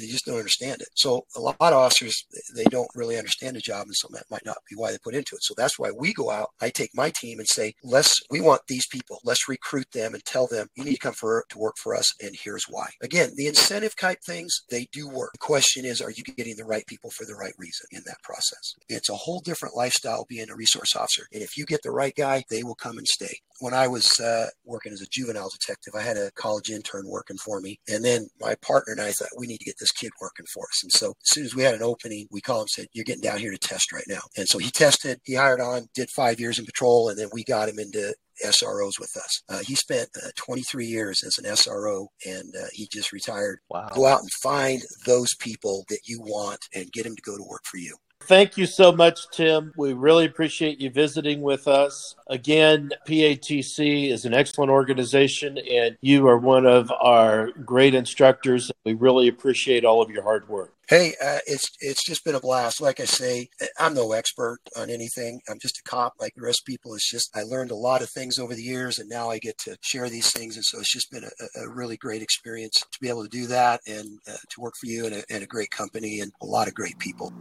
they 0.00 0.06
just 0.06 0.26
don't 0.26 0.38
understand 0.38 0.80
it. 0.80 0.88
So 0.94 1.24
a 1.36 1.40
lot 1.40 1.56
of 1.60 1.74
officers, 1.74 2.14
they 2.54 2.64
don't 2.64 2.88
really 2.94 3.16
understand 3.16 3.56
the 3.56 3.60
job. 3.60 3.86
And 3.86 3.94
so 3.94 4.08
that 4.12 4.24
might 4.30 4.44
not 4.44 4.58
be 4.68 4.76
why 4.76 4.90
they 4.90 4.98
put 5.02 5.14
into 5.14 5.34
it. 5.34 5.42
So 5.42 5.54
that's 5.56 5.78
why 5.78 5.90
we 5.96 6.12
go 6.12 6.30
out. 6.30 6.50
I 6.60 6.70
take 6.70 6.90
my 6.94 7.10
team 7.10 7.38
and 7.38 7.48
say, 7.48 7.74
let's, 7.82 8.20
we 8.30 8.40
want 8.40 8.62
these 8.68 8.86
people. 8.86 9.18
Let's 9.24 9.48
recruit 9.48 9.90
them 9.92 10.14
and 10.14 10.24
tell 10.24 10.46
them 10.46 10.68
you 10.76 10.84
need 10.84 10.94
to 10.94 11.00
come 11.00 11.14
for, 11.14 11.44
to 11.50 11.58
work 11.58 11.76
for 11.82 11.94
us. 11.94 12.06
And 12.22 12.34
here's 12.42 12.64
why. 12.68 12.88
Again, 13.02 13.30
the 13.36 13.46
incentive 13.46 13.96
type 13.96 14.18
things, 14.26 14.54
they 14.70 14.86
do 14.92 15.08
work. 15.08 15.32
The 15.32 15.38
question 15.38 15.84
is, 15.84 16.00
are 16.00 16.10
you 16.10 16.22
getting 16.22 16.56
the 16.56 16.64
right 16.64 16.86
people 16.86 17.10
for 17.10 17.24
the 17.24 17.34
right 17.34 17.54
reason 17.58 17.86
in 17.92 18.02
that 18.06 18.22
process? 18.22 18.74
It's 18.88 19.10
a 19.10 19.14
whole 19.14 19.40
different 19.40 19.76
lifestyle 19.76 20.26
being 20.28 20.50
a 20.50 20.56
resource 20.56 20.96
officer. 20.96 21.26
And 21.32 21.42
if 21.42 21.56
you 21.56 21.64
get 21.66 21.82
the 21.82 21.90
right 21.90 22.14
guy, 22.14 22.44
they 22.50 22.63
will 22.64 22.74
come 22.74 22.98
and 22.98 23.06
stay. 23.06 23.36
When 23.60 23.74
I 23.74 23.86
was 23.86 24.18
uh, 24.20 24.48
working 24.64 24.92
as 24.92 25.00
a 25.00 25.06
juvenile 25.06 25.50
detective, 25.50 25.94
I 25.96 26.02
had 26.02 26.16
a 26.16 26.30
college 26.32 26.70
intern 26.70 27.08
working 27.08 27.36
for 27.36 27.60
me. 27.60 27.78
And 27.88 28.04
then 28.04 28.28
my 28.40 28.56
partner 28.56 28.92
and 28.92 29.00
I 29.00 29.12
thought, 29.12 29.28
we 29.38 29.46
need 29.46 29.58
to 29.58 29.64
get 29.64 29.76
this 29.78 29.92
kid 29.92 30.10
working 30.20 30.46
for 30.52 30.64
us. 30.64 30.82
And 30.82 30.92
so 30.92 31.10
as 31.10 31.30
soon 31.30 31.44
as 31.44 31.54
we 31.54 31.62
had 31.62 31.74
an 31.74 31.82
opening, 31.82 32.26
we 32.30 32.40
called 32.40 32.60
him 32.60 32.62
and 32.62 32.70
said, 32.70 32.86
you're 32.92 33.04
getting 33.04 33.22
down 33.22 33.38
here 33.38 33.52
to 33.52 33.58
test 33.58 33.92
right 33.92 34.04
now. 34.08 34.22
And 34.36 34.48
so 34.48 34.58
he 34.58 34.70
tested, 34.70 35.20
he 35.24 35.34
hired 35.34 35.60
on, 35.60 35.88
did 35.94 36.10
five 36.10 36.40
years 36.40 36.58
in 36.58 36.64
patrol, 36.64 37.08
and 37.08 37.18
then 37.18 37.28
we 37.32 37.44
got 37.44 37.68
him 37.68 37.78
into 37.78 38.14
SROs 38.44 38.98
with 38.98 39.16
us. 39.16 39.42
Uh, 39.48 39.60
he 39.60 39.74
spent 39.74 40.08
uh, 40.16 40.30
23 40.36 40.86
years 40.86 41.22
as 41.22 41.38
an 41.38 41.44
SRO 41.44 42.06
and 42.26 42.54
uh, 42.56 42.66
he 42.72 42.88
just 42.90 43.12
retired. 43.12 43.60
Wow. 43.70 43.88
Go 43.94 44.06
out 44.06 44.20
and 44.20 44.32
find 44.32 44.82
those 45.06 45.34
people 45.36 45.84
that 45.88 46.00
you 46.04 46.20
want 46.20 46.60
and 46.74 46.90
get 46.92 47.04
them 47.04 47.16
to 47.16 47.22
go 47.22 47.36
to 47.36 47.44
work 47.44 47.62
for 47.64 47.78
you. 47.78 47.96
Thank 48.26 48.56
you 48.56 48.64
so 48.64 48.90
much, 48.90 49.28
Tim. 49.32 49.74
We 49.76 49.92
really 49.92 50.24
appreciate 50.24 50.80
you 50.80 50.88
visiting 50.88 51.42
with 51.42 51.68
us. 51.68 52.14
Again, 52.26 52.90
PATC 53.06 54.10
is 54.10 54.24
an 54.24 54.32
excellent 54.32 54.70
organization, 54.70 55.58
and 55.58 55.98
you 56.00 56.26
are 56.28 56.38
one 56.38 56.64
of 56.64 56.90
our 56.90 57.50
great 57.52 57.94
instructors. 57.94 58.72
We 58.86 58.94
really 58.94 59.28
appreciate 59.28 59.84
all 59.84 60.00
of 60.00 60.08
your 60.08 60.22
hard 60.22 60.48
work. 60.48 60.72
Hey, 60.88 61.14
uh, 61.22 61.38
it's 61.46 61.70
it's 61.80 62.04
just 62.04 62.24
been 62.24 62.34
a 62.34 62.40
blast. 62.40 62.80
Like 62.80 62.98
I 62.98 63.04
say, 63.04 63.48
I'm 63.78 63.92
no 63.92 64.12
expert 64.12 64.58
on 64.74 64.88
anything. 64.88 65.40
I'm 65.50 65.58
just 65.58 65.78
a 65.78 65.82
cop, 65.82 66.14
like 66.18 66.34
the 66.34 66.42
rest 66.42 66.62
of 66.62 66.66
people. 66.66 66.94
It's 66.94 67.10
just 67.10 67.30
I 67.36 67.42
learned 67.42 67.72
a 67.72 67.76
lot 67.76 68.00
of 68.00 68.08
things 68.08 68.38
over 68.38 68.54
the 68.54 68.62
years, 68.62 68.98
and 68.98 69.08
now 69.08 69.28
I 69.28 69.38
get 69.38 69.58
to 69.64 69.76
share 69.82 70.08
these 70.08 70.32
things. 70.32 70.56
And 70.56 70.64
so 70.64 70.78
it's 70.78 70.92
just 70.92 71.10
been 71.10 71.24
a, 71.24 71.60
a 71.60 71.68
really 71.68 71.98
great 71.98 72.22
experience 72.22 72.74
to 72.90 72.98
be 73.00 73.08
able 73.10 73.22
to 73.22 73.28
do 73.28 73.46
that 73.48 73.80
and 73.86 74.18
uh, 74.26 74.36
to 74.48 74.60
work 74.60 74.74
for 74.80 74.86
you 74.86 75.04
and 75.04 75.14
a, 75.14 75.22
and 75.28 75.42
a 75.42 75.46
great 75.46 75.70
company 75.70 76.20
and 76.20 76.32
a 76.42 76.46
lot 76.46 76.68
of 76.68 76.74
great 76.74 76.98
people. 76.98 77.32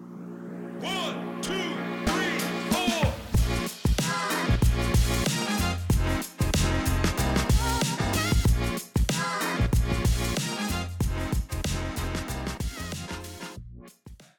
One. 0.84 1.33